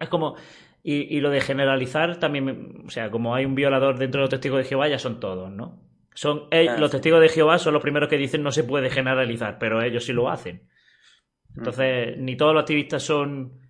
[0.00, 0.36] es como...
[0.86, 4.28] Y, y lo de generalizar también, o sea, como hay un violador dentro de los
[4.30, 5.80] testigos de Jehová, ya son todos, ¿no?
[6.12, 6.96] Son, Ah, los sí.
[6.98, 10.12] testigos de Jehová son los primeros que dicen no se puede generalizar, pero ellos sí
[10.12, 10.68] lo hacen.
[11.56, 13.60] Entonces, ni todos los activistas son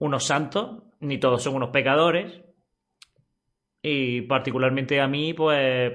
[0.00, 2.42] unos santos, ni todos son unos pecadores.
[3.82, 5.92] Y particularmente a mí, pues.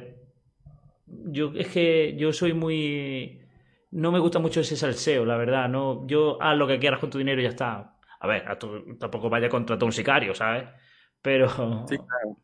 [1.08, 3.42] Yo es que yo soy muy.
[3.92, 5.70] No me gusta mucho ese salseo, la verdad.
[5.70, 7.98] No, yo haz lo que quieras con tu dinero y ya está.
[8.20, 10.68] A ver, a tu- tampoco vaya a contratar a un sicario, ¿sabes?
[11.22, 11.50] Pero.
[11.88, 12.38] Sí, claro.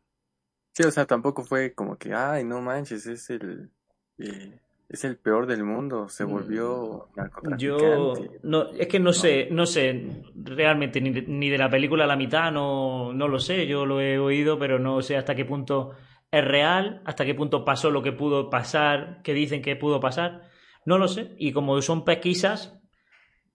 [0.74, 3.72] Sí, o sea, tampoco fue como que, ay, no manches, es el,
[4.18, 4.61] eh,
[4.92, 8.40] es el peor del mundo, se volvió Yo narcotraficante.
[8.44, 12.16] no, es que no sé, no sé realmente ni de, ni de la película la
[12.16, 15.90] mitad, no, no lo sé, yo lo he oído, pero no sé hasta qué punto
[16.30, 20.42] es real, hasta qué punto pasó lo que pudo pasar, que dicen que pudo pasar,
[20.86, 21.34] no lo sé.
[21.38, 22.78] Y como son pesquisas,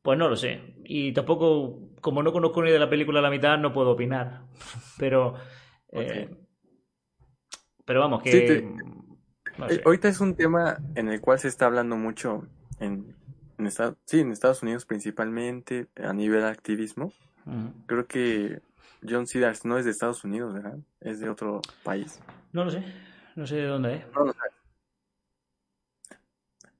[0.04, 0.76] pues no lo sé.
[0.86, 4.43] Y tampoco, como no conozco ni de la película la mitad, no puedo opinar.
[4.97, 5.36] Pero,
[5.93, 6.30] eh,
[7.86, 8.32] pero vamos, que...
[8.32, 8.63] Sí, te-
[9.57, 9.81] no Eh, sé.
[9.85, 12.47] ahorita es un tema en el cual se está hablando mucho
[12.79, 13.15] en,
[13.57, 17.13] en Estados, sí, en Estados Unidos principalmente, a nivel activismo.
[17.85, 18.61] Creo que
[19.07, 20.77] John Cedars no es de Estados Unidos, ¿verdad?
[20.99, 22.19] Es de otro país.
[22.51, 22.83] No lo sé,
[23.35, 24.05] no sé de dónde es.
[24.13, 24.39] No lo sé.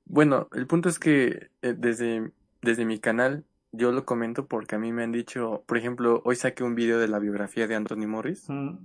[0.04, 4.78] Bueno, el punto es que eh, desde, desde mi canal yo lo comento porque a
[4.78, 8.06] mí me han dicho, por ejemplo, hoy saqué un video de la biografía de Anthony
[8.06, 8.48] Morris.
[8.48, 8.78] Mm.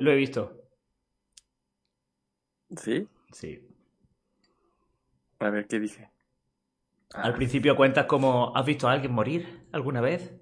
[0.00, 0.58] Lo he visto.
[2.76, 3.06] ¿Sí?
[3.32, 3.68] Sí.
[5.40, 6.10] A ver qué dije.
[7.14, 10.34] Al Ah, principio cuentas como, ¿has visto a alguien morir alguna vez?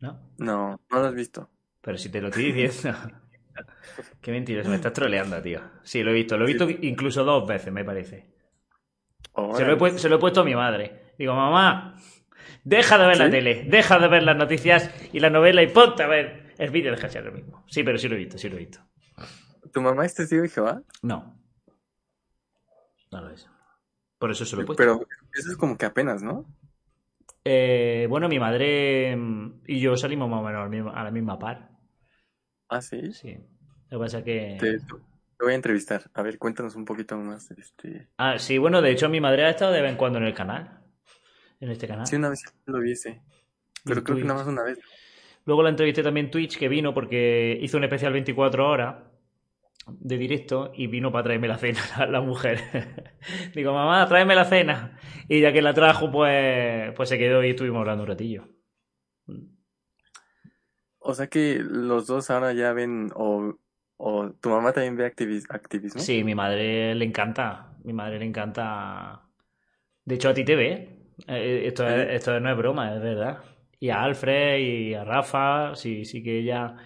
[0.00, 0.32] ¿No?
[0.38, 1.48] no, no lo has visto.
[1.80, 2.98] Pero si te lo estoy diciendo.
[4.20, 5.60] Qué mentira, me estás troleando, tío.
[5.82, 6.36] Sí, lo he visto.
[6.36, 8.32] Lo he visto incluso dos veces, me parece.
[9.56, 11.14] Se lo, he se lo puesto a mi madre.
[11.18, 11.96] Digo, mamá,
[12.64, 16.02] deja de ver la tele, deja de ver las noticias y la novela y ponte
[16.02, 17.64] a ver el vídeo de Hacher lo mismo.
[17.68, 18.80] Sí, pero sí lo he visto, sí lo he visto.
[19.72, 20.82] ¿Tu mamá es testigo de Jehová?
[21.02, 21.41] No.
[23.12, 23.48] No lo es.
[24.18, 24.82] Por eso se lo he puesto.
[24.82, 26.46] Pero eso es como que apenas, ¿no?
[27.44, 31.70] Eh, bueno, mi madre mm, y yo salimos más o menos a la misma par.
[32.68, 33.12] Ah, sí.
[33.12, 33.36] Sí.
[33.90, 34.56] Lo que pasa es que...
[34.58, 36.02] Te, te voy a entrevistar.
[36.14, 37.50] A ver, cuéntanos un poquito más.
[37.50, 38.08] Este...
[38.16, 40.34] Ah, sí, bueno, de hecho mi madre ha estado de vez en cuando en el
[40.34, 40.80] canal.
[41.60, 42.06] En este canal.
[42.06, 43.22] Sí, una vez lo vi ese.
[43.84, 44.78] Pero creo que nada más una vez.
[45.44, 49.11] Luego la entrevisté también en Twitch, que vino porque hizo un especial 24 horas
[49.88, 52.60] de directo y vino para traerme la cena la, la mujer.
[53.54, 54.98] Digo, mamá, tráeme la cena.
[55.28, 58.48] Y ya que la trajo, pues, pues se quedó y estuvimos hablando un ratillo.
[60.98, 63.56] O sea que los dos ahora ya ven, o,
[63.96, 66.00] o tu mamá también ve activis- activismo.
[66.00, 67.76] Sí, mi madre le encanta.
[67.84, 69.22] Mi madre le encanta.
[70.04, 70.98] De hecho, a ti te ve.
[71.26, 72.14] Eh, esto, es- Sí.
[72.14, 73.38] esto no es broma, es verdad.
[73.80, 76.76] Y a Alfred y a Rafa, sí, sí que ella.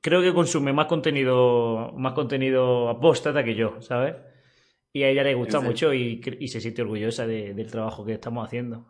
[0.00, 4.14] Creo que consume más contenido, más contenido apóstata que yo, ¿sabes?
[4.92, 8.44] Y a ella le gusta mucho y, se siente orgullosa de- del trabajo que estamos
[8.46, 8.86] haciendo.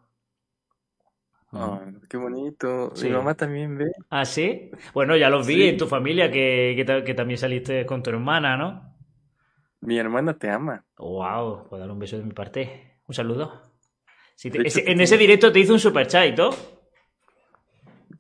[1.53, 2.93] Ah, qué bonito.
[2.95, 3.07] Sí.
[3.07, 3.91] Mi mamá también ve.
[4.09, 4.71] ¿Ah, sí?
[4.95, 5.69] Bueno, ya los vi Sí.
[5.69, 8.95] en tu familia que, que, ta- que también saliste con tu hermana, ¿no?
[9.81, 10.85] Mi hermana te ama.
[10.97, 13.01] Wow, pues dar un beso de mi parte.
[13.09, 13.73] Un saludo.
[14.37, 16.55] Sí, te- De hecho, ese- en ese directo te hizo un super chat y todo.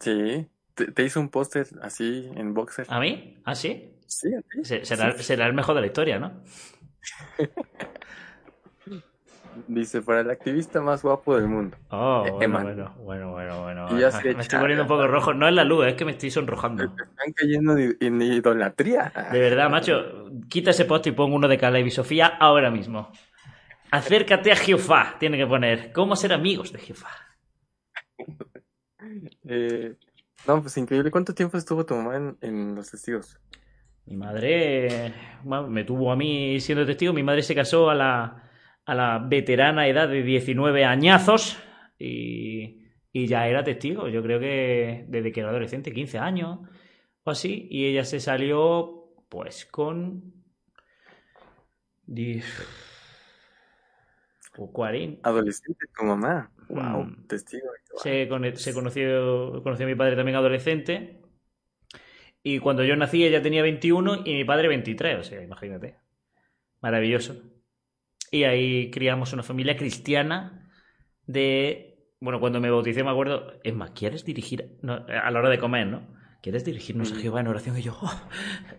[0.00, 0.46] Sí.
[0.80, 2.86] Te, te hizo un póster así en boxer.
[2.88, 3.38] ¿A mí?
[3.44, 3.98] ¿Ah, sí?
[4.06, 4.64] Sí, a ti.
[4.64, 5.22] Se- Será, Sí.
[5.24, 6.42] será el mejor de la historia, ¿no?
[9.66, 11.76] Dice, para el activista más guapo del mundo.
[11.90, 13.88] Oh, Eh, bueno, bueno, bueno, bueno, bueno.
[13.90, 15.34] Y de Me estoy poniendo un poco rojo.
[15.34, 16.88] No es la luz, es que me estoy sonrojando.
[16.94, 19.12] Te están cayendo en idolatría.
[19.32, 23.12] De verdad, macho, quita ese post y pon uno de Caleb y Sofía ahora mismo.
[23.90, 25.92] Acércate a Jehová, tiene que poner.
[25.92, 27.10] ¿Cómo ser amigos de Jehová?
[29.44, 29.94] Eh,
[30.46, 31.10] no, pues increíble.
[31.10, 33.38] ¿Cuánto tiempo estuvo tu mamá en, Los Testigos?
[34.06, 35.12] Mi madre
[35.44, 37.12] me tuvo a mí siendo testigo.
[37.12, 38.50] Mi madre se casó a la,
[38.84, 41.58] a la veterana edad de 19 añazos
[41.98, 44.08] y, y ya era testigo.
[44.08, 46.58] Yo creo que desde que era adolescente, 15 años
[47.24, 47.68] o así.
[47.70, 50.40] Y ella se salió pues con...
[52.10, 52.89] 10 o
[54.68, 55.28] 40.
[55.28, 56.50] Adolescente, tu mamá.
[56.68, 57.26] Wow, Mm.
[57.26, 57.68] testigo.
[58.02, 61.20] Se, con- se conoció, conoció a mi padre también adolescente.
[62.42, 65.18] Y cuando yo nací ella tenía 21 y mi padre 23.
[65.18, 65.96] O sea, imagínate.
[66.80, 67.42] Maravilloso.
[68.30, 70.70] Y ahí criamos una familia cristiana
[71.26, 71.86] de...
[72.20, 73.54] Bueno, cuando me bauticé me acuerdo...
[73.64, 74.78] Es más, ¿quieres dirigir...
[74.82, 76.19] no, a la hora de comer, ¿no?
[76.42, 77.22] ¿Quieres dirigirnos a Ujú.
[77.22, 77.76] Jehová en oración?
[77.78, 77.96] Y yo...
[78.00, 78.10] "Oh".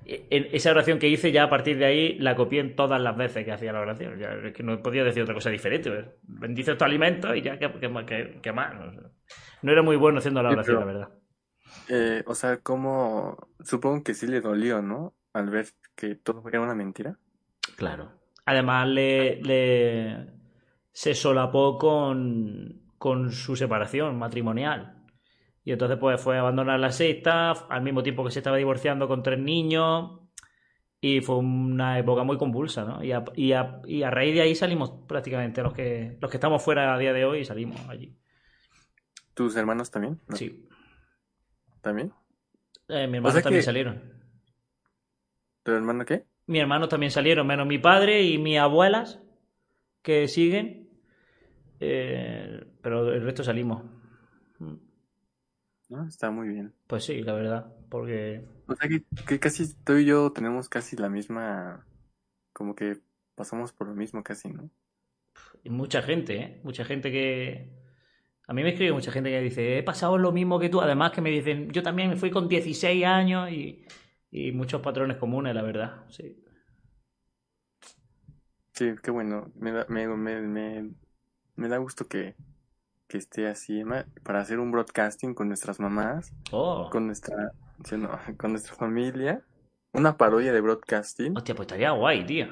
[0.06, 3.16] En esa oración que hice ya a partir de ahí la copié en todas las
[3.16, 4.18] veces que hacía la oración.
[4.18, 5.92] Ya, es que no podía decir otra cosa diferente.
[5.92, 6.06] pues.
[6.24, 7.72] Bendice tu alimento y ya, ¿qué,
[8.42, 8.74] qué más-?
[8.74, 9.00] No, sé.
[9.62, 11.10] No era muy bueno haciendo la Sí, oración, pero- la verdad.
[11.88, 15.14] Eh, o sea, como supongo que sí le dolió, ¿no?
[15.34, 17.18] Al ver que todo era una mentira.
[17.78, 18.12] Claro.
[18.46, 20.28] Además, le, le-
[20.92, 24.98] se solapó con, con su separación matrimonial.
[25.64, 29.08] Y entonces, pues, fue a abandonar la secta al mismo tiempo que se estaba divorciando
[29.08, 30.20] con tres niños.
[31.00, 33.04] Y fue una época muy convulsa, ¿no?
[33.04, 36.38] Y a, y a- y a raíz de ahí salimos prácticamente los que, los que
[36.38, 38.16] estamos fuera a día de hoy salimos allí.
[39.34, 40.20] ¿Tus hermanos también?
[40.28, 40.36] ¿No?
[40.36, 40.68] Sí.
[41.82, 42.12] ¿También?
[42.88, 44.14] Eh, mi hermano sea también que- salieron.
[45.64, 46.26] ¿Tu hermano qué?
[46.48, 49.20] Mi hermano también salieron, menos mi padre y mis abuelas,
[50.02, 50.90] que siguen.
[51.80, 53.84] Eh, pero el resto salimos.
[55.92, 56.08] ¿No?
[56.08, 56.74] Está muy bien.
[56.88, 57.74] Pues sí, la verdad.
[57.90, 58.46] Porque.
[58.66, 61.86] O sea que, que casi tú y yo tenemos casi la misma,
[62.54, 63.02] como que
[63.36, 64.70] pasamos por lo mismo casi, ¿no?
[65.66, 66.62] Y mucha gente, ¿eh?
[66.64, 67.74] Mucha gente que.
[68.48, 70.80] A mí me escribe mucha gente que dice, he pasado lo mismo que tú.
[70.80, 73.86] Además que me dicen, yo también me fui con 16 años y,
[74.32, 76.06] y muchos patrones comunes, la verdad.
[76.08, 76.42] Sí.
[78.74, 79.52] Sí, qué bueno.
[79.56, 80.90] Me da, me, me, me,
[81.56, 82.36] me da gusto que,
[83.12, 86.90] que esté así, Emma, para hacer un broadcasting con nuestras mamás, Oh.
[86.90, 87.52] con nuestra,
[87.84, 89.42] sí, no, con nuestra familia,
[89.92, 92.48] una parodia de broadcasting, Hostia, pues estaría guay, tío.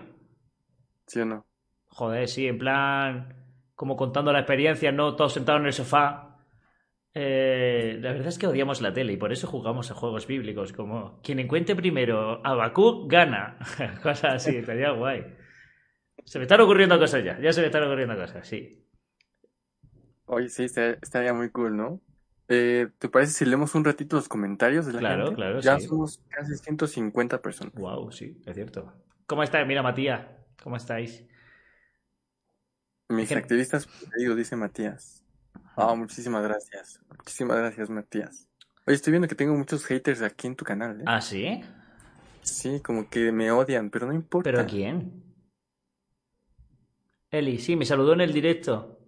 [1.07, 1.45] ¿sí o no?
[1.87, 3.33] Joder, sí, en plan,
[3.73, 6.25] como contando la experiencia, no todos sentados en el sofá.
[7.13, 10.73] Eh, la verdad es que odiamos la tele y por eso jugamos a juegos bíblicos,
[10.73, 13.57] como quien encuentre primero a Bakú gana.
[14.03, 15.25] cosas así, estaría guay.
[16.25, 18.85] Se me están ocurriendo cosas ya, ya se me están ocurriendo cosas, sí.
[20.31, 21.99] Oye, sí, estaría, muy cool, ¿no?
[22.49, 25.35] Eh, ¿te parece si leemos un ratito los comentarios de la Claro, gente?
[25.35, 25.87] claro, Ya sí.
[25.87, 27.73] somos casi 150 personas.
[27.73, 28.93] Wow, sí, es cierto.
[29.25, 29.65] ¿Cómo estáis?
[29.67, 30.25] Mira, Matías,
[30.61, 31.25] ¿cómo estáis?
[33.09, 35.23] Mis que- activistas preferidos, dice Matías.
[35.75, 37.01] Ah, muchísimas gracias.
[37.09, 38.47] Muchísimas gracias, Matías.
[38.85, 41.05] Oye, estoy viendo que tengo muchos haters aquí en tu canal, ¿eh?
[41.07, 41.61] ¿Ah, sí?
[42.41, 44.51] Sí, como que me odian, pero no importa.
[44.51, 45.23] ¿Pero a quién?
[47.31, 48.98] Eli, sí, me saludó en el directo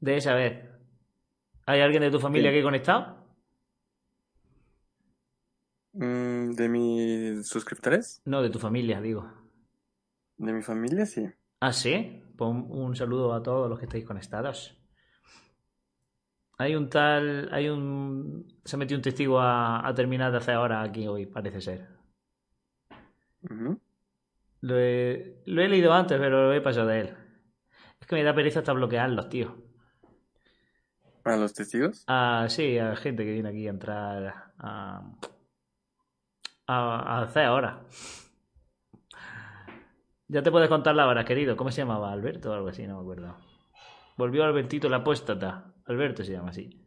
[0.00, 0.68] de esa vez.
[1.66, 2.56] ¿Hay alguien de tu familia Sí.
[2.56, 3.16] que conectado?
[5.92, 9.30] Mm, de mis suscriptores, No, de tu familia, digo.
[10.36, 11.28] de mi familia, sí.
[11.60, 12.22] Ah, sí.
[12.36, 14.76] Pues un, saludo a todos los que estáis conectados.
[16.56, 17.48] Hay un tal.
[17.52, 18.46] Hay un.
[18.64, 21.88] Se ha metido un testigo a, a terminar de hacer ahora aquí hoy, parece ser.
[24.62, 27.14] Lo he, lo he leído antes, pero lo he pasado de él.
[28.00, 29.59] Es que me da pereza hasta bloquearlos, tío.
[31.30, 32.02] ¿Para los testigos?
[32.08, 35.12] Ah, sí, a gente que viene aquí a entrar a,
[36.66, 37.84] a, a hacer ahora.
[40.26, 41.56] Ya te puedes contar la hora, querido.
[41.56, 42.10] ¿Cómo se llamaba?
[42.10, 42.84] ¿Alberto o algo así?
[42.84, 43.36] No me acuerdo.
[44.16, 45.72] Volvió Albertito la apóstata.
[45.86, 46.84] Alberto se llama así.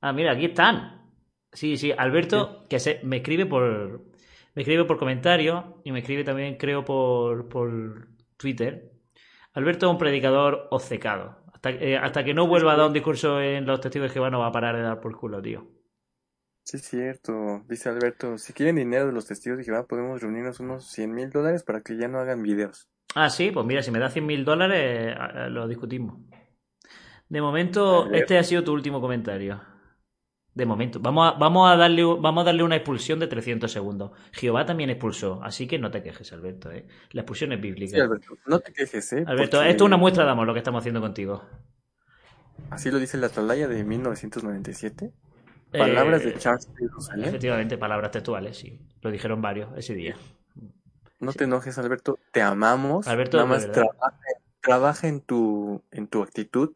[0.00, 1.12] Ah, mira, aquí están.
[1.52, 4.00] Sí, sí, Alberto, que se, me escribe por.
[4.54, 8.08] Me escribe por comentario y me escribe también, creo, por, por
[8.38, 8.92] Twitter.
[9.52, 11.43] Alberto es un predicador obcecado.
[11.64, 14.28] Hasta, eh, hasta que no vuelva a dar un discurso en los testigos de Jehová
[14.28, 15.66] no va a parar de dar por culo, tío.
[16.62, 17.62] Sí, es cierto.
[17.66, 21.30] Dice Alberto, si quieren dinero de los testigos de Jehová, podemos reunirnos unos 100 mil
[21.30, 22.90] dólares para que ya no hagan videos.
[23.14, 25.16] Ah, sí, pues mira, si me da 100 mil dólares,
[25.48, 26.18] lo discutimos.
[27.30, 29.62] De momento, este ha sido tu último comentario.
[30.54, 31.00] De momento.
[31.00, 34.12] Vamos a, vamos a, darle, vamos a darle una expulsión de 300 segundos.
[34.32, 36.70] Jehová también expulsó, así que no te quejes, Alberto.
[36.70, 36.86] ¿eh?
[37.10, 37.96] La expulsión es bíblica.
[37.96, 39.24] Sí, Alberto, no te quejes, ¿eh?
[39.26, 41.42] Alberto, porque esto es una muestra de amor lo que estamos haciendo contigo.
[42.70, 45.12] Así lo dice la Atalaya de 1997.
[45.72, 47.28] Palabras Eh, de Charles Jerusalén.
[47.28, 48.78] Efectivamente, palabras textuales, sí.
[49.02, 50.16] Lo dijeron varios ese día.
[51.18, 52.18] No te enojes, Alberto.
[52.30, 53.08] Te amamos.
[53.08, 53.68] Alberto, Nada más
[54.60, 56.70] trabaja en tu, en tu actitud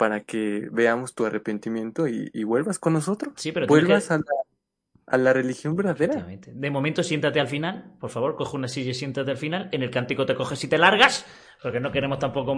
[0.00, 3.34] para que veamos tu arrepentimiento y, y vuelvas con nosotros.
[3.36, 4.24] Sí, pero vuelvas que- a, la,
[5.08, 6.26] a la religión verdadera.
[6.26, 7.92] De momento, siéntate al final.
[8.00, 9.68] Por favor, coge una silla y siéntate al final.
[9.72, 11.26] En el cántico te coges y te largas.
[11.62, 12.54] Porque no queremos tampoco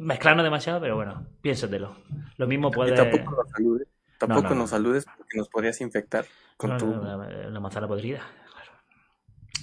[0.00, 1.94] mezclarnos demasiado, pero bueno, piénsatelo.
[2.36, 2.96] Lo mismo Y puede.
[2.96, 3.88] tampoco nos saludes.
[4.18, 4.54] Tampoco no, no.
[4.56, 6.24] nos saludes porque nos podrías infectar
[6.56, 6.86] con No, tu.
[6.90, 8.22] la, manzana podrida.
[8.52, 8.72] Claro.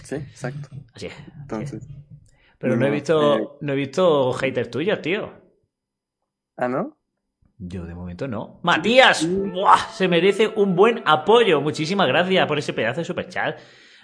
[0.05, 0.69] Sí, exacto.
[0.93, 1.13] Así es.
[1.41, 1.85] Entonces.
[2.59, 3.47] Pero no he visto, eh.
[3.59, 5.45] no he visto haters tuyos, tío.
[6.57, 6.97] Ah, ¿no?
[7.59, 8.59] Yo de momento no.
[8.63, 9.77] Matías, ¡buah!
[9.91, 11.61] se merece un buen apoyo.
[11.61, 13.59] Muchísimas gracias por ese pedazo de superchat.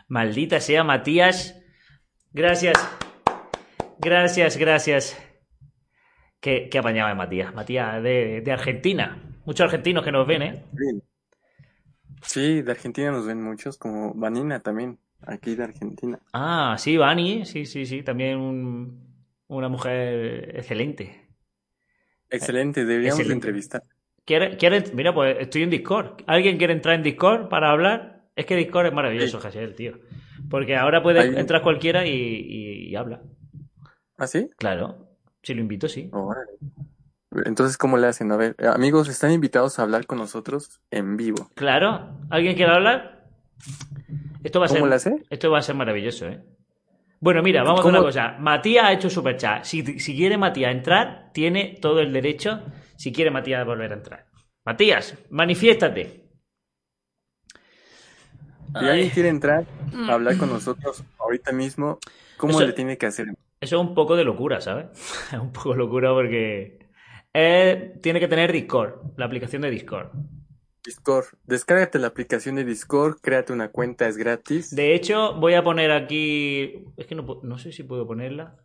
[0.08, 1.60] Maldita sea, Matías.
[2.32, 2.76] Gracias.
[4.00, 5.18] Gracias, gracias.
[6.40, 7.54] Qué, qué apañado es Matías.
[7.54, 9.22] Matías de, de Argentina.
[9.46, 10.64] Muchos argentinos que nos ven, ¿eh?
[12.24, 16.20] Sí, de Argentina nos ven muchos, como Vanina también, aquí de Argentina.
[16.34, 17.46] Ah, sí, Vani.
[17.46, 18.02] Sí, sí, sí.
[18.04, 19.14] También un-
[19.48, 21.23] una mujer excelente.
[22.34, 23.48] Excelente, deberíamos Excelente.
[23.48, 23.84] entrevistar.
[24.26, 26.22] ¿Quiere, quiere- mira, pues estoy en Discord.
[26.28, 28.24] ¿Alguien quiere entrar en Discord para hablar?
[28.36, 29.60] Es que Discord es maravilloso, Sí.
[29.76, 30.00] Tío.
[30.50, 33.22] Porque ahora puede entrar cualquiera y, y- y habla.
[34.18, 34.50] ¿Ah, sí?
[34.58, 35.10] Claro.
[35.42, 36.10] Si lo invito, sí.
[36.12, 36.52] Órale.
[37.46, 38.32] Entonces, ¿cómo le hacen?
[38.32, 41.50] A ver, eh, amigos, están invitados a hablar con nosotros en vivo.
[41.56, 42.18] Claro.
[42.30, 43.28] ¿Alguien quiere hablar?
[44.44, 45.24] Esto va a ¿Cómo ser, le hace?
[45.30, 46.44] Esto va a ser maravilloso, ¿eh?
[47.24, 48.08] Bueno, mira, vamos a hacer una ¿Cómo?
[48.08, 48.36] cosa.
[48.38, 49.64] Matías ha hecho superchat.
[49.64, 52.62] Si, si quiere Matías entrar, tiene todo el derecho.
[52.98, 54.26] Si quiere Matías volver a entrar.
[54.66, 56.26] Matías, manifiéstate.
[58.78, 59.66] Si alguien quiere entrar
[60.10, 61.98] a hablar con nosotros ahorita mismo,
[62.36, 63.28] ¿cómo Eso- le tiene que hacer?
[63.62, 64.88] Eso es un poco de locura, ¿sabes?
[65.32, 66.90] Es un poco de locura porque
[67.34, 70.10] eh, tiene que tener Discord, la aplicación de Discord.
[70.86, 71.26] Discord.
[71.46, 74.76] Descárgate la aplicación de Discord, créate una cuenta, es gratis.
[74.76, 76.86] De hecho, voy a poner aquí.
[76.98, 78.58] Es que no, no sé si puedo ponerla.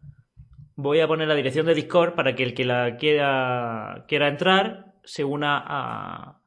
[0.77, 4.95] Voy a poner la dirección de Discord para que el que la quiera, quiera entrar
[5.05, 6.41] se una a-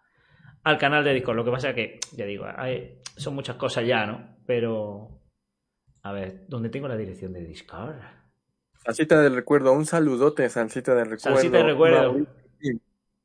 [0.64, 1.36] al canal de Discord.
[1.38, 4.38] Lo que pasa es que, ya digo, hay- son muchas cosas ya, ¿no?
[4.46, 5.20] Pero.
[6.04, 7.96] A ver, ¿dónde tengo la dirección de Discord?
[8.84, 11.36] Salsita del recuerdo, un saludote, Salsita del recuerdo.
[11.38, 12.26] Salsita del recuerdo.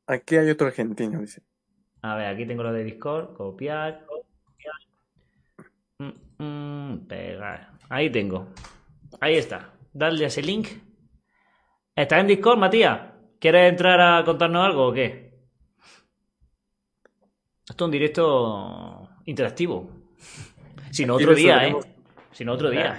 [0.05, 1.41] Aquí hay otro argentino, dice.
[2.07, 4.05] A ver, aquí tengo lo de Discord, copiar.
[5.99, 7.71] Mm, mm, pegar.
[7.89, 8.47] Ahí tengo.
[9.19, 9.73] Ahí está.
[9.91, 10.69] Dale a ese link.
[11.93, 13.11] ¿Estás en Discord, Matías?
[13.39, 15.33] ¿Quieres entrar a contarnos algo o qué?
[17.67, 19.89] Esto es un directo interactivo.
[20.89, 21.75] Si no otro día, ¿eh?
[22.31, 22.97] Si no otro día.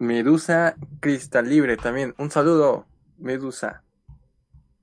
[0.00, 2.12] Medusa Cristal Libre también.
[2.18, 2.86] Un saludo,
[3.18, 3.84] Medusa.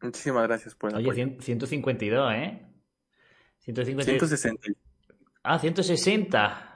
[0.01, 1.15] Muchísimas gracias por el Oye, apoyo.
[1.15, 2.65] 100 152, ¿eh?
[3.59, 4.05] 152.
[4.05, 4.79] 165.
[5.43, 6.71] Ah, 160.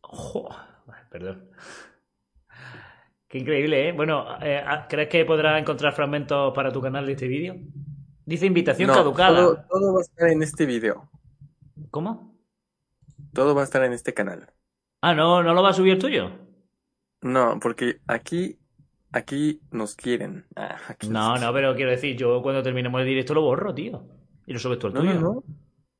[0.00, 0.48] Jo,
[1.10, 1.50] perdón.
[3.28, 3.92] Qué increíble, ¿eh?
[3.92, 7.56] Bueno, eh, ¿crees que podrás encontrar fragmentos para tu canal de este vídeo?
[8.24, 9.36] Dice invitación No, caducada.
[9.36, 11.10] todo, todo va a estar en este video.
[11.90, 12.36] ¿Cómo?
[13.32, 14.52] Todo va a estar en este canal.
[15.00, 16.30] Ah, ¿no, ¿no lo va a subir tuyo?
[17.22, 18.58] No, porque aquí,
[19.14, 20.44] aquí nos quieren.
[20.56, 23.74] Ah, aquí No, nos- no, pero quiero decir, yo cuando terminemos el directo lo borro,
[23.74, 24.06] tío.
[24.46, 25.14] Y lo subes tú el No, tuyo.
[25.14, 25.44] no, no.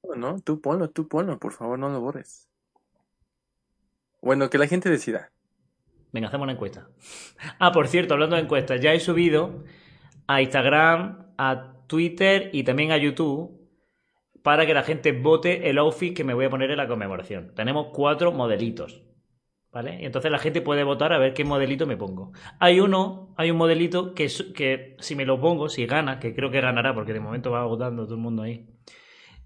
[0.02, 2.48] No, no, tú ponlo, tú ponlo, por favor, no lo borres.
[4.20, 5.32] Bueno, que la gente decida.
[6.12, 6.88] Venga, hacemos una encuesta.
[7.58, 9.64] Ah, por cierto, hablando de encuestas, ya he subido
[10.26, 13.60] a Instagram, a Twitter y también a YouTube
[14.42, 17.52] para que la gente vote el outfit que me voy a poner en la conmemoración.
[17.54, 19.02] Tenemos cuatro modelitos.
[19.74, 20.00] ¿Vale?
[20.00, 22.30] Y entonces la gente puede votar a ver qué modelito me pongo.
[22.60, 26.48] Hay uno, hay un modelito que, que si me lo pongo, si gana, que creo
[26.52, 28.68] que ganará porque de momento va votando todo el mundo ahí,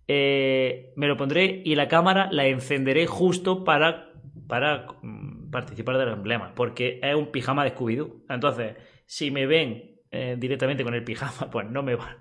[0.07, 4.13] eh, me lo pondré y la cámara la encenderé justo para,
[4.47, 8.25] para mm, participar del emblema, porque es un pijama de Scooby-Doo.
[8.29, 8.77] Entonces,
[9.07, 12.17] si me ven eh, directamente con el pijama, pues no me van,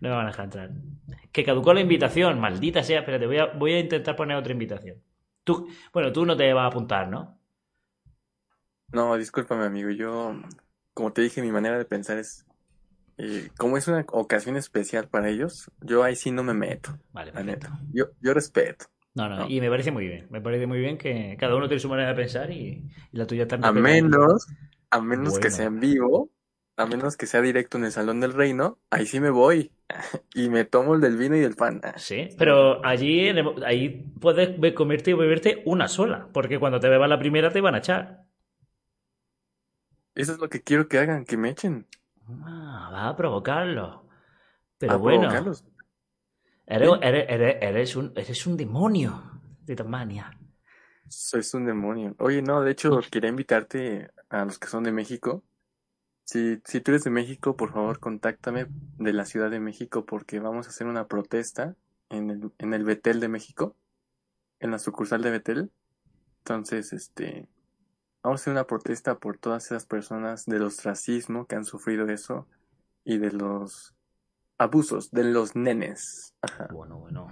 [0.00, 0.70] no me van a dejar entrar.
[1.32, 4.98] Que caducó la invitación, maldita sea, espérate, voy a, voy a intentar poner otra invitación.
[5.42, 7.38] Tú, bueno, tú no te vas a apuntar, ¿no?
[8.92, 9.90] No, discúlpame, amigo.
[9.90, 10.34] Yo,
[10.94, 12.46] como te dije, mi manera de pensar es,
[13.18, 17.32] eh, como es una ocasión especial para ellos, yo ahí sí no me meto, Vale,
[17.32, 17.80] la neta.
[17.92, 18.86] Yo, yo respeto.
[19.14, 19.48] No, no, No.
[19.48, 20.26] y me parece muy bien.
[20.30, 23.26] Me parece muy bien que cada uno tiene su manera de pensar y, y la
[23.26, 24.46] tuya está A menos,
[24.90, 26.30] a menos que sea en vivo,
[26.76, 29.72] a menos que sea directo en el Salón del Reino, ahí sí me voy.
[30.34, 31.80] Y me tomo el del vino y del pan.
[31.96, 37.08] Sí, pero allí el- ahí puedes comerte y beberte una sola, porque cuando te bebas
[37.08, 38.25] la primera te van a echar.
[40.16, 41.86] Eso es lo que quiero que hagan, que me echen.
[42.44, 44.06] Ah, vas a provocarlo.
[44.78, 45.64] Pero a bueno, provocarlos.
[46.66, 46.98] eres, Sí.
[47.02, 49.22] eres- eres- eres un, eres un demonio
[49.66, 50.38] de Tasmania.
[51.08, 52.14] Sois un demonio.
[52.18, 55.42] Oye, no, de hecho, quería invitarte a los que son de México.
[56.24, 60.40] Si, si tú eres de México, por favor, contáctame de la Ciudad de México porque
[60.40, 61.76] vamos a hacer una protesta
[62.10, 63.76] en el, en el Betel de México,
[64.60, 65.70] en la sucursal de Betel.
[66.40, 67.46] Entonces, este,
[68.26, 72.48] vamos a hacer una protesta por todas esas personas del ostracismo que han sufrido eso
[73.04, 73.94] y de los
[74.58, 76.34] abusos de los nenes.
[76.42, 76.66] Ajá.
[76.72, 77.28] Bueno, bueno.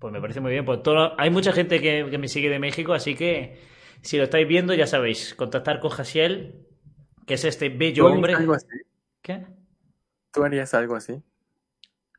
[0.00, 0.64] Pues me parece muy bien.
[0.64, 3.60] Pues todo, hay mucha gente que, que me sigue de México, así que
[4.00, 6.66] si lo estáis viendo, ya sabéis, contactar con Jasiel,
[7.24, 8.34] que es este bello ¿Tú hombre.
[8.34, 8.66] algo así?
[9.22, 9.46] ¿Qué?
[10.32, 11.22] ¿Tú harías algo así?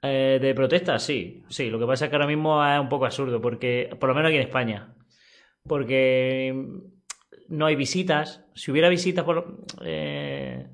[0.01, 1.69] Eh, de protesta, sí, sí.
[1.69, 4.29] Lo que pasa es que ahora mismo es un poco absurdo, porque, por lo menos
[4.29, 4.95] aquí en España,
[5.67, 6.92] porque
[7.49, 8.43] no hay visitas.
[8.53, 10.67] Si hubiera visitas, por, eh,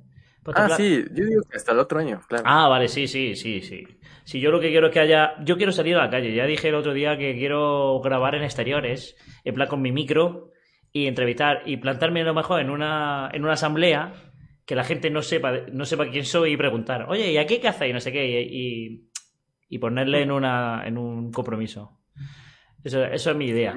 [0.44, 2.44] por Ah, sí, yo digo que hasta el otro año, claro.
[2.46, 3.86] Ah, vale, sí, sí, sí, sí.
[4.24, 5.34] Si yo lo que quiero es que haya.
[5.44, 6.34] Yo quiero salir a la calle.
[6.34, 10.52] Ya dije el otro día que quiero grabar en exteriores, en plan con mi micro,
[10.92, 14.14] y entrevistar y plantarme a lo mejor en una, en una asamblea
[14.66, 17.70] que la gente no sepa, no sepa quién soy y preguntar, oye, ¿y aquí qué
[17.70, 17.94] hacéis?
[17.94, 19.10] No sé qué, y, y,
[19.68, 22.00] y ponerle en, una, en un compromiso.
[22.84, 23.76] Eso, eso es mi idea.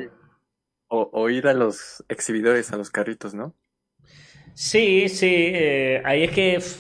[0.94, 3.56] O, o ir a los exhibidores, a los carritos, ¿no?
[4.54, 6.56] Sí, sí, eh, ahí es que.
[6.56, 6.78] Es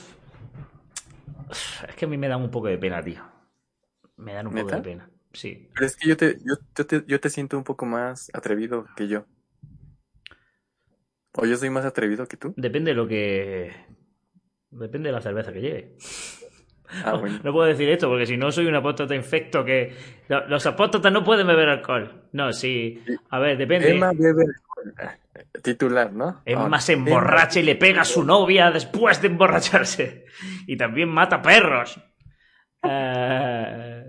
[1.96, 3.22] que a mí me dan un poco de pena, tío.
[4.16, 5.10] Me dan un poco de pena.
[5.32, 5.68] Sí.
[5.74, 8.86] Pero es que yo te, yo, yo te, yo te siento un poco más atrevido
[8.96, 9.24] que yo.
[11.34, 12.52] O yo soy más atrevido que tú.
[12.56, 13.72] Depende de lo que.
[14.70, 15.96] Depende de la cerveza que lleve.
[17.04, 17.40] Ah, bueno.
[17.42, 19.94] No puedo decir esto porque si no soy un apóstata infecto que...
[20.28, 22.24] lo- Los apóstatas no pueden beber alcohol.
[22.32, 23.02] No, sí.
[23.30, 23.90] A ver, depende.
[23.90, 26.42] Emma bebe eh, titular, ¿no?
[26.44, 30.24] Emma Ah, se emborracha y le pega a su novia después de emborracharse.
[30.66, 31.98] Y también mata perros.
[32.82, 34.04] Eh,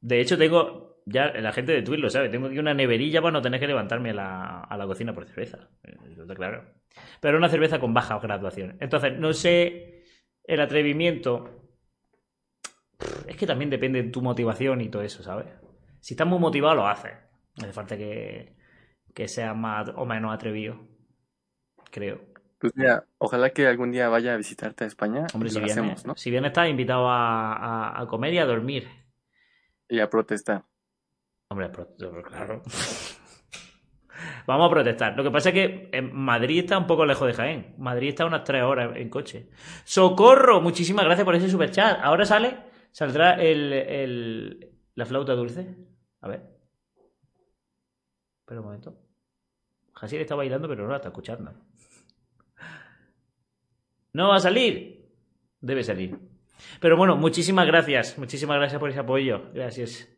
[0.00, 0.84] de hecho, tengo.
[1.06, 2.30] Ya la gente de Twitch lo sabe.
[2.30, 5.26] Tengo aquí una neverilla para no tener que levantarme a la, a la cocina por
[5.26, 5.68] cerveza.
[5.82, 6.64] Eh, está claro.
[7.20, 8.76] Pero una cerveza con baja graduación.
[8.80, 10.04] Entonces, no sé
[10.44, 11.63] el atrevimiento.
[13.26, 15.46] Es que también depende de tu motivación y todo eso, ¿sabes?
[16.00, 17.12] Si estás muy motivado, lo haces.
[17.56, 18.54] No hace falta que,
[19.14, 20.78] que seas más o menos atrevido.
[21.90, 22.20] Creo.
[22.58, 25.78] Pues mira, ojalá que algún día vaya a visitarte a España Hombre, si lo bien,
[25.78, 26.16] hacemos, ¿no?
[26.16, 28.88] si bien estás invitado a, a- a comer y a dormir.
[29.88, 30.64] Y a protestar.
[31.50, 31.94] Hombre, pro-
[32.24, 32.62] claro.
[34.46, 35.16] Vamos a protestar.
[35.16, 37.74] Lo que pasa es que en Madrid está un poco lejos de Jaén.
[37.78, 39.48] Madrid está unas tres horas en coche.
[39.84, 40.60] ¡Socorro!
[40.60, 41.98] Muchísimas gracias por ese superchat.
[42.02, 42.56] Ahora sale,
[42.94, 45.74] saldrá el, el- la flauta dulce.
[46.20, 46.42] A ver.
[48.40, 48.96] Espera un momento.
[49.94, 51.52] Jasier está bailando, pero no la está escuchando.
[54.12, 55.10] ¿No va a salir?
[55.60, 56.16] Debe salir.
[56.80, 58.16] Pero bueno, muchísimas gracias.
[58.16, 59.50] Muchísimas gracias por ese apoyo.
[59.52, 60.08] Gracias.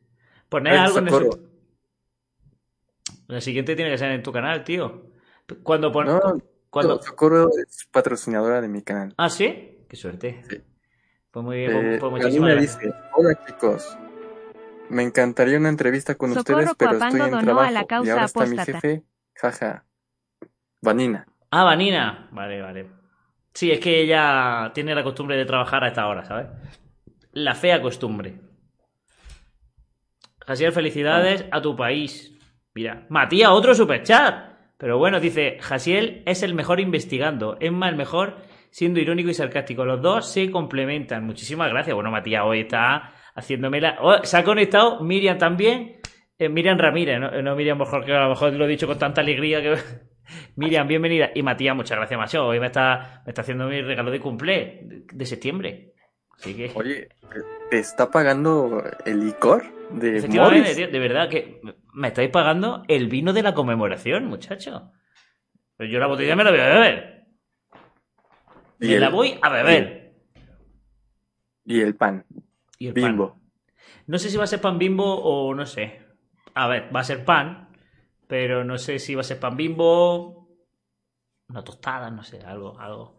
[0.50, 1.30] Poned Ay, algo en ese...
[3.28, 5.10] La siguiente tiene que ser en tu canal, tío.
[5.62, 6.06] Cuando pon...
[6.06, 6.20] No,
[6.68, 7.00] cuando...
[7.02, 9.14] Socorro es patrocinadora de mi canal.
[9.16, 9.78] Ah, ¿sí?
[9.88, 10.42] Qué suerte.
[10.48, 10.60] Sí.
[11.37, 12.78] Pues muy bien, Eh, pues muchísimas gracias.
[12.78, 13.99] dice, hola chicos,
[14.89, 18.12] me encantaría una entrevista con Socorro ustedes, pero estoy en trabajo a la y causa
[18.12, 19.03] ahora está mi jefe,
[19.34, 19.84] jaja.
[20.80, 21.26] Vanina.
[21.51, 22.30] Ah, Vanina.
[22.30, 22.87] Vale, vale.
[23.53, 26.47] Sí, es que ella tiene la costumbre de trabajar a esta hora, ¿sabes?
[27.32, 28.41] La fea costumbre.
[30.47, 32.32] Jasiel, felicidades a tu país.
[32.72, 34.55] Mira, Matías, otro superchat.
[34.78, 38.39] Pero bueno, dice, Jasiel es el mejor investigando, Emma el mejor
[38.70, 39.84] siendo irónico y sarcástico.
[39.84, 41.24] Los dos se complementan.
[41.24, 41.94] Muchísimas gracias.
[41.94, 43.98] Bueno, Matías hoy está haciéndome la...
[44.00, 45.96] Oh, se ha conectado Miriam también.
[46.38, 47.30] Eh, Miriam Ramírez, ¿no?
[47.42, 49.76] No Miriam mejor que a lo mejor lo he dicho con tanta alegría que...
[50.56, 51.30] Miriam, bienvenida.
[51.34, 52.46] Y Matías, muchas gracias, macho.
[52.46, 54.80] Hoy me está, me está haciendo mi regalo de cumple
[55.12, 55.94] de, septiembre.
[56.38, 56.70] Así que...
[56.74, 57.08] Oye,
[57.70, 60.76] ¿te está pagando el licor de Morris?
[60.76, 61.60] de verdad que
[61.94, 64.92] me estáis pagando el vino de la conmemoración, muchacho.
[65.76, 67.15] Pero yo la botella me la voy a beber.
[68.80, 70.12] Y Me el- la voy a beber.
[71.64, 72.24] Y el pan,
[72.78, 73.02] Y el pan.
[73.04, 73.40] bimbo.
[74.06, 76.00] No sé si va a ser pan bimbo o no sé.
[76.54, 77.68] A ver, va a ser pan,
[78.26, 80.48] pero no sé si va a ser pan bimbo,
[81.48, 83.18] una tostada, no sé, algo, algo.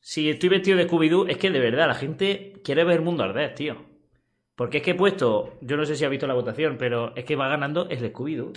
[0.00, 3.22] Si estoy vestido de Scooby-Doo, es que de verdad la gente quiere ver el mundo
[3.24, 3.76] arder, tío.
[4.56, 7.24] Porque es que he puesto, yo no sé si ha visto la votación, pero es
[7.24, 8.52] que va ganando el de Scooby-Doo.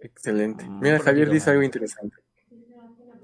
[0.00, 0.64] Excelente.
[0.64, 2.16] Mm, Mira, Javier dice algo interesante.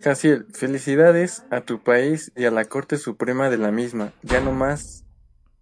[0.05, 4.13] Jaciel, felicidades a tu país y a la Corte Suprema de la misma.
[4.21, 5.07] Ya no más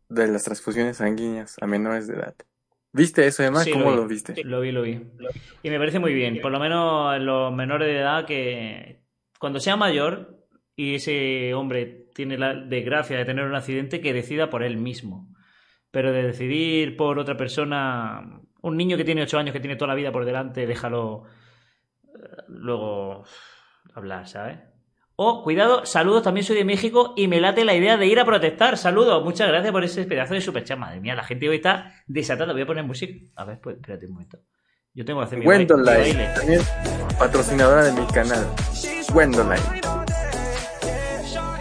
[0.08, 2.34] de las transfusiones sanguíneas a menores de edad.
[2.92, 3.44] ¿Viste eso?
[3.60, 3.96] Sí, ¿Cómo vi.
[3.96, 4.42] lo viste?
[4.42, 5.00] Lo vi, lo vi.
[5.62, 6.40] Y me parece muy bien.
[6.40, 9.04] Por lo menos en los menores de edad que
[9.38, 14.50] cuando sea mayor y ese hombre tiene la desgracia de tener un accidente, que decida
[14.50, 15.32] por él mismo.
[15.92, 19.90] Pero de decidir por otra persona, un niño que tiene 8 años, que tiene toda
[19.90, 21.26] la vida por delante, déjalo
[22.06, 23.24] eh, luego
[23.94, 24.58] hablar, ¿sabes?
[25.16, 28.24] Oh, cuidado, saludos, también soy de México y me late la idea de ir a
[28.24, 28.76] protestar.
[28.78, 30.78] Saludos, muchas gracias por ese pedazo de superchat.
[30.78, 32.52] Madre mía, la gente hoy está desatada.
[32.52, 33.12] Voy a poner música.
[33.36, 34.38] A ver, pues, espérate un momento.
[34.94, 36.60] Yo tengo que hacer mi, baile- también
[37.18, 38.46] patrocinadora de mi canal.
[39.14, 39.62] Wendolite.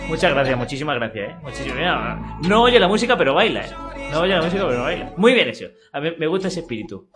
[0.07, 1.35] Muchas gracias, muchísimas gracias, ¿eh?
[1.41, 3.69] Muchísimas No oye la música, pero baila, ¿eh?
[4.11, 5.13] No oye la música, pero baila.
[5.15, 5.65] Muy bien eso.
[5.93, 7.09] A mí me gusta ese espíritu.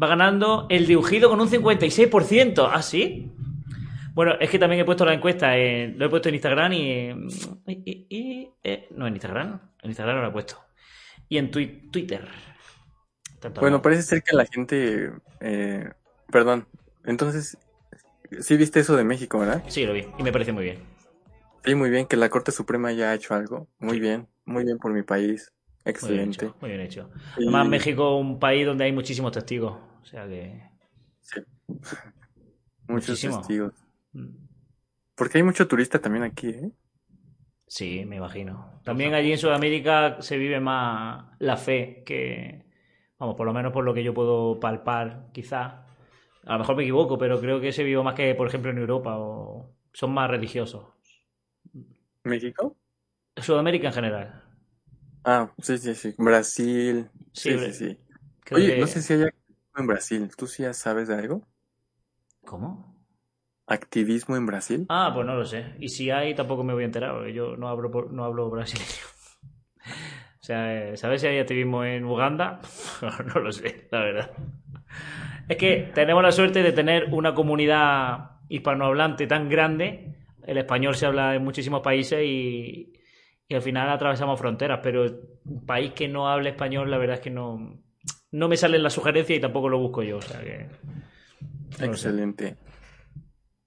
[0.00, 2.70] Va ganando el dibujido con un 56%.
[2.72, 3.32] ¿Ah, sí?
[4.16, 7.10] Bueno, es que también he puesto la encuesta, en- lo he puesto en Instagram y...
[7.66, 9.60] y- y- y- eh, no, en Instagram.
[9.82, 10.56] En Instagram no lo he puesto.
[11.28, 12.26] Y en Twitter.
[13.40, 13.82] Tanto Bueno, no.
[13.82, 15.12] parece ser que la gente...
[15.40, 15.90] eh,
[16.32, 16.66] perdón.
[17.04, 17.58] Entonces,
[18.40, 19.62] sí viste eso de México, ¿verdad?
[19.68, 20.06] Sí, lo vi.
[20.18, 20.78] Y me parece muy bien.
[21.62, 23.68] Sí, muy bien, que la Corte Suprema ya ha hecho algo.
[23.78, 25.52] Muy bien, muy bien por mi país.
[25.84, 26.44] Muy bien Excelente.
[26.46, 26.56] hecho.
[26.62, 27.10] Muy bien hecho.
[27.36, 29.76] Y- Además, México un país donde hay muchísimos testigos.
[30.02, 30.62] O sea que...
[32.88, 33.38] Muchos muchísimo.
[33.38, 33.72] testigos.
[35.14, 36.70] Porque hay mucho turista también aquí, ¿eh?
[37.66, 38.80] Sí, me imagino.
[38.84, 42.64] También allí en Sudamérica se vive más la fe que,
[43.18, 45.84] vamos, por lo menos por lo que yo puedo palpar, quizá.
[46.46, 48.78] A lo mejor me equivoco, pero creo que se vive más que, por ejemplo, en
[48.78, 50.84] Europa o son más religiosos.
[52.24, 52.76] ¿México?
[53.44, 54.42] Sudamérica en general.
[55.24, 56.14] Ah, sí, sí, sí.
[56.18, 57.10] Brasil.
[57.32, 57.98] Sí, Sí, sí,
[58.52, 59.28] Oye, que- no sé si hay
[59.76, 60.30] en Brasil.
[60.36, 61.46] ¿Tú sí ya sabes de algo?
[62.48, 62.95] ¿Cómo?
[63.66, 64.86] Activismo en Brasil?
[64.88, 65.74] Ah, pues no lo sé.
[65.80, 68.48] Y si hay, tampoco me voy a enterar, porque yo no hablo, por- no hablo
[68.50, 68.86] brasileño.
[70.40, 72.60] O sea, eh, ¿sabes si hay activismo en Uganda?
[73.34, 74.30] no lo sé, la verdad.
[75.48, 80.14] Es que tenemos la suerte de tener una comunidad hispanohablante tan grande.
[80.46, 82.92] El español se habla en muchísimos países y,
[83.48, 85.04] y al final atravesamos fronteras, pero
[85.44, 87.80] un país que no hable español, la verdad es que no,
[88.30, 90.18] no me salen las sugerencias y tampoco lo busco yo.
[90.18, 90.66] O sea que.
[91.88, 92.08] no sé.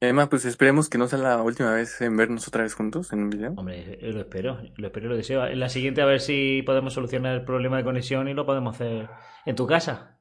[0.01, 3.23] Emma, pues esperemos que no sea la última vez en vernos otra vez juntos en
[3.23, 3.53] un video.
[3.57, 5.45] Hombre, eh, lo espero, lo espero y lo deseo.
[5.45, 8.75] En la siguiente a ver si podemos solucionar el problema de conexión y lo podemos
[8.75, 9.09] hacer
[9.45, 10.17] en tu casa.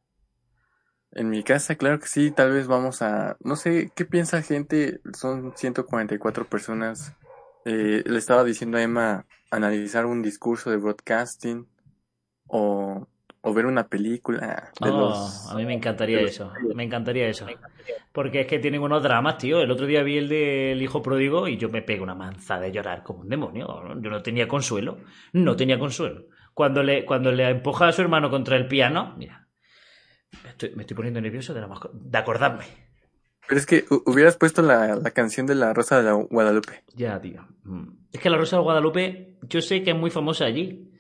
[1.12, 5.00] En mi casa, claro que sí, tal vez vamos a, no sé, ¿qué piensa gente?
[5.14, 7.14] Son 144 personas.
[7.64, 11.68] Eh, le estaba diciendo a Emma analizar un discurso de broadcasting
[12.48, 13.06] o,
[13.42, 15.50] o ver una película de Oh, los...
[15.50, 17.46] a mí me encantaría de los- eso, me encantaría eso.
[18.12, 19.60] Porque es que tienen unos dramas, tío.
[19.60, 22.72] El otro día vi el del hijo pródigo y yo me pego una manzada de
[22.72, 23.66] llorar como un demonio.
[24.00, 24.98] Yo no tenía consuelo,
[25.32, 26.26] no tenía consuelo.
[26.54, 29.46] Cuando le, cuando le empuja a su hermano contra el piano, mira,
[30.42, 32.64] me estoy, me estoy poniendo nervioso de, la más co- de acordarme.
[33.46, 36.82] Pero es que hu- hubieras puesto la, la canción de la Rosa de la Guadalupe.
[36.94, 37.46] Ya, tío.
[37.62, 37.88] Mm.
[38.12, 40.90] Es que la Rosa de Guadalupe, yo sé que es muy famosa allí,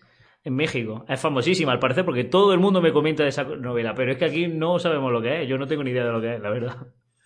[0.44, 1.04] en México.
[1.08, 3.94] Es famosísima, al parecer, porque todo el mundo me comenta de esa novela.
[3.94, 5.48] Pero es que aquí no sabemos lo que es.
[5.48, 6.76] Yo no tengo ni idea de lo que es, la verdad.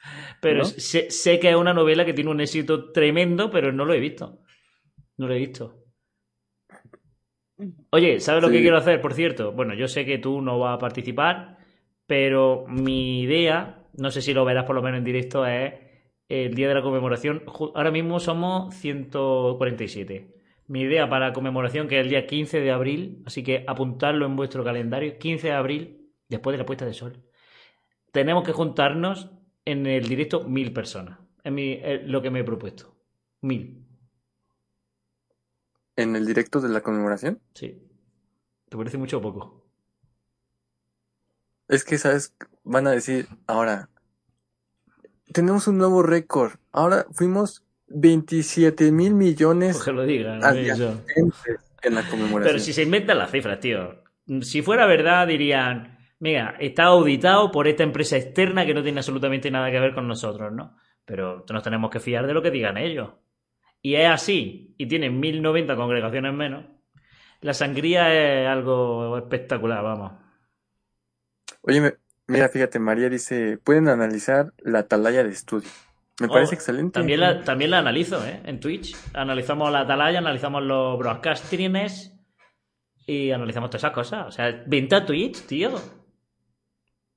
[0.41, 0.65] Pero ¿No?
[0.65, 4.01] sé, sé que es una novela que tiene un éxito tremendo, pero no lo he
[4.01, 4.41] visto.
[5.17, 5.83] No lo he visto.
[7.91, 9.53] Oye, ¿sabes lo que quiero hacer, por cierto?
[9.53, 11.59] Bueno, yo sé que tú no vas a participar,
[12.07, 15.75] pero mi idea, no sé si lo verás por lo menos en directo, es
[16.29, 17.45] el día de la conmemoración.
[17.75, 20.42] Ahora mismo somos 147.
[20.73, 24.25] Mi idea para la conmemoración, que es el día 15 de abril, así que apuntarlo
[24.25, 27.23] en vuestro calendario, 15 de abril, después de la puesta de sol.
[28.11, 29.31] Tenemos que juntarnos
[29.67, 31.19] en el directo mil personas.
[31.45, 32.97] Es mi- es lo que me he propuesto.
[33.43, 33.85] Mil.
[35.95, 37.39] En el directo de la conmemoración.
[37.53, 37.87] Sí.
[38.71, 39.67] ¿Te parece mucho o poco?
[41.69, 42.35] Es que, ¿sabes?
[42.65, 43.91] Van a decir, ahora,
[45.35, 46.53] tenemos un nuevo récord.
[46.73, 47.63] Ahora fuimos
[47.95, 50.41] 27 mil millones Pues que lo digan.
[51.83, 52.43] En la conmemoración.
[52.43, 54.03] Pero si se inventan las cifras, tío.
[54.43, 59.51] Si fuera verdad, dirían, mira, está auditado por esta empresa externa que no tiene absolutamente
[59.51, 60.77] nada que ver con nosotros, ¿no?
[61.05, 63.11] Pero nos tenemos que fiar de lo que digan ellos.
[63.81, 66.67] Y es así, y tienen 1090 congregaciones menos.
[67.41, 70.13] La sangría es algo espectacular, vamos.
[71.63, 71.97] Oye,
[72.29, 75.69] mira, fíjate, María dice, pueden analizar la atalaya de estudio.
[76.21, 76.93] Me Oh, parece excelente.
[76.93, 78.41] También la, también la analizo, ¿eh?
[78.45, 78.95] En Twitch.
[79.15, 82.13] Analizamos la atalaya, analizamos los broadcast streams
[83.07, 84.27] y analizamos todas esas cosas.
[84.29, 85.73] O sea, vente a Twitch, tío.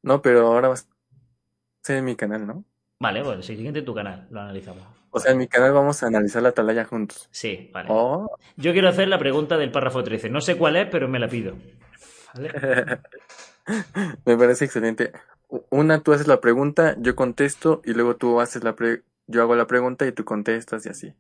[0.02, 0.78] No, pero ahora va a
[1.84, 2.64] ser en mi canal, ¿no?
[3.00, 4.84] Vale, bueno, siguiente tu canal, lo analizamos.
[5.12, 7.28] O sea, en mi canal vamos a analizar la atalaya juntos.
[7.32, 7.88] Sí, vale.
[7.92, 10.30] Oh, Yo quiero hacer la pregunta del párrafo 13.
[10.30, 11.56] No sé cuál es, pero me la pido.
[12.34, 13.00] ¿Vale?
[14.26, 15.12] me parece excelente.
[15.70, 19.04] Una, tú haces la pregunta, yo contesto, y luego tú haces la pre...
[19.28, 21.14] yo hago la pregunta y tú contestas y así.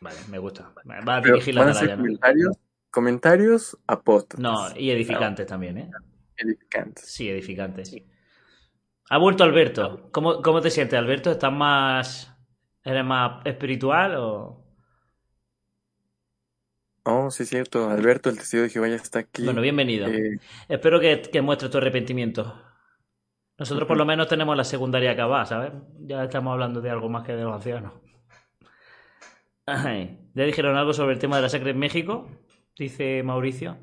[0.00, 0.72] Vale, me gusta.
[0.86, 2.56] Va a dirigir la van a comentarios,
[2.90, 4.42] comentarios a podcast.
[4.42, 5.90] No, y edificantes también, ¿eh?
[6.36, 7.04] Edificantes.
[7.06, 7.96] Sí, edificantes.
[9.08, 10.08] Ha vuelto Alberto.
[10.12, 11.30] ¿Cómo, cómo te sientes, Alberto?
[11.30, 12.32] ¿Estás más.
[12.84, 14.64] ¿Eres más espiritual o.?
[17.04, 17.88] Oh, sí es cierto.
[17.88, 19.44] Alberto, el testigo de Jehová, ya está aquí.
[19.44, 20.08] Bueno, bienvenido.
[20.08, 22.60] Eh, Espero que, que muestres tu arrepentimiento.
[23.58, 25.72] Nosotros por lo menos tenemos la secundaria acabada, ¿sabes?
[26.00, 27.92] Ya estamos hablando de algo más que de los ancianos.
[29.66, 32.28] Ay, ¿Ya dijeron algo sobre el tema de la sangre en México?
[32.78, 33.78] Dice Mauricio.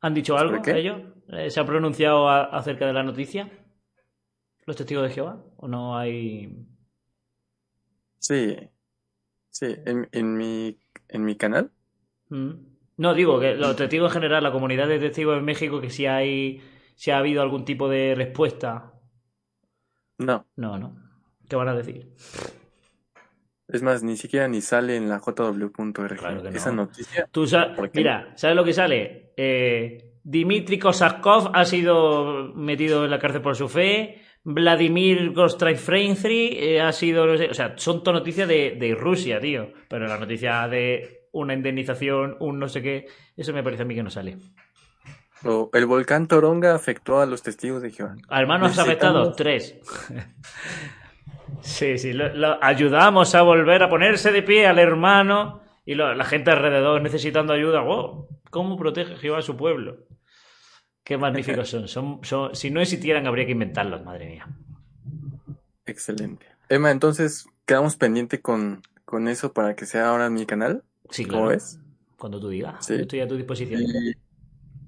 [0.00, 1.00] ¿Han dicho algo ellos?
[1.28, 3.48] Eh, ¿Se han pronunciado a- acerca de la noticia?
[4.66, 5.42] ¿Los testigos de Jehová?
[5.56, 6.66] ¿O no hay...?
[8.18, 8.56] sí.
[9.54, 10.78] Sí, en, en mi,
[11.08, 11.70] en mi canal.
[12.30, 12.52] Mm.
[12.96, 16.06] No, digo que los testigos en general, la comunidad de testigos en México, que si
[16.06, 16.62] hay...
[17.02, 18.92] Si ha habido algún tipo de respuesta.
[20.18, 20.46] No.
[20.54, 20.94] No, no.
[21.48, 22.12] ¿Qué van a decir?
[23.66, 26.16] Es más, ni siquiera ni sale en la jw.org.
[26.16, 26.50] Claro no.
[26.50, 27.26] Esa noticia.
[27.32, 27.74] Tú sa-.
[27.92, 29.32] Mira, ¿sabes lo que sale?
[29.36, 34.22] Eh, Dimitri Kosaskov ha sido metido en la cárcel por su fe.
[34.44, 37.26] Vladimir Gostraifreinfri eh, ha sido.
[37.26, 39.72] no sé, o sea, son todas noticias de, de Rusia, tío.
[39.88, 43.96] Pero la noticia de una indemnización, un no sé qué, eso me parece a mí
[43.96, 44.36] que no sale.
[45.72, 48.16] El volcán Toronga afectó a los testigos de Jehová.
[48.28, 49.36] ¿A hermanos Necesitamos- afectados?
[49.36, 49.76] Tres.
[51.60, 56.14] sí, sí, lo, lo- ayudamos a volver a ponerse de pie al hermano y lo-
[56.14, 57.80] la gente alrededor necesitando ayuda.
[57.82, 58.28] ¡Wow!
[58.50, 59.98] ¿Cómo protege Jehová a su pueblo?
[61.04, 61.88] Qué magníficos son.
[61.88, 64.46] son, son- si no existieran, habría que inventarlos, madre mía.
[65.86, 66.46] Excelente.
[66.68, 70.84] Emma, entonces, quedamos pendiente con, con eso para que sea ahora mi canal.
[71.10, 71.48] Sí, ¿Cómo claro.
[71.50, 71.80] ves?
[72.16, 72.86] Cuando tú digas.
[72.86, 72.94] Sí.
[72.94, 73.82] Yo estoy a tu disposición.
[73.82, 74.12] Y,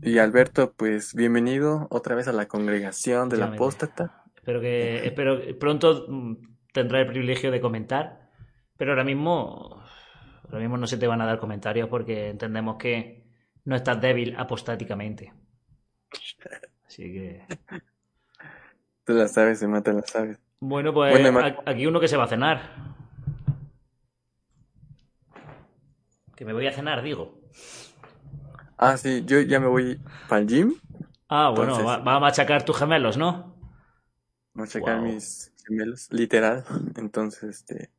[0.03, 4.24] y Alberto, pues bienvenido otra vez a la congregación de la apóstata.
[4.36, 6.34] Espero que espero pronto mm,
[6.72, 8.30] tendrás el privilegio de comentar,
[8.76, 9.82] pero ahora mismo
[10.45, 13.24] ahora mismo no se te van a dar comentarios porque entendemos que
[13.64, 15.32] no estás débil apostáticamente.
[16.86, 17.47] Así que
[19.05, 20.38] Tú la sabes, Emma, te la sabes.
[20.61, 22.95] bueno, pues Bueno, Emma- a- aquí uno que se va a cenar.
[26.36, 27.40] Que me voy a cenar, digo.
[28.76, 30.74] Ah, sí, yo ya me voy para el gym.
[31.28, 33.54] Ah, bueno, Entonces- va, va a machacar tus gemelos, ¿no?
[34.54, 35.02] Wow.
[35.02, 36.64] mis gemelos, literal.
[36.96, 37.90] Entonces, este...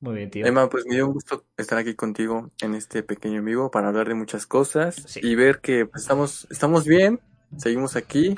[0.00, 0.44] Muy bien, tío.
[0.46, 4.08] Emma, pues me dio un gusto estar aquí contigo en este pequeño vivo para hablar
[4.08, 5.20] de muchas cosas Sí.
[5.22, 7.18] y ver que pues, estamos, estamos bien,
[7.56, 8.36] seguimos aquí,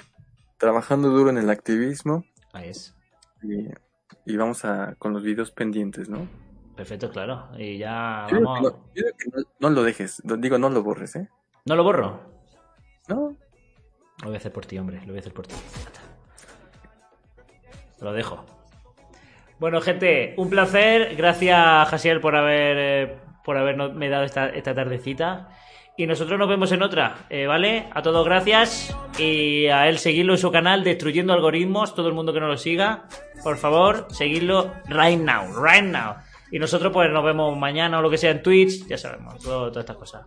[0.56, 2.94] trabajando duro en el activismo Ahí es.
[3.42, 3.66] y,
[4.32, 6.28] y vamos a con los videos pendientes, ¿no?
[6.76, 7.48] Perfecto, claro.
[7.58, 8.60] Y ya vamos.
[8.62, 11.28] no, yo digo que no- no lo dejes, digo, no lo borres, ¿eh?
[11.68, 12.20] ¿No lo borro?
[13.08, 13.34] No,
[14.22, 14.98] Lo voy a hacer por ti, hombre.
[15.00, 15.54] Lo voy a hacer por ti.
[18.00, 18.44] Lo dejo.
[19.58, 21.16] Bueno, gente, un placer.
[21.16, 25.48] Gracias, Jasiel, por haber eh, por haberme dado esta, esta tardecita.
[25.96, 27.88] Y nosotros nos vemos en otra, eh, ¿vale?
[27.92, 28.94] A todos gracias.
[29.18, 31.94] Y a él seguirlo en su canal, Destruyendo Algoritmos.
[31.94, 33.08] Todo el mundo que no lo siga,
[33.42, 36.14] por favor, seguidlo right now, right now.
[36.52, 38.86] Y nosotros pues nos vemos mañana o lo que sea en Twitch.
[38.86, 40.26] Ya sabemos, todo- todas estas cosas.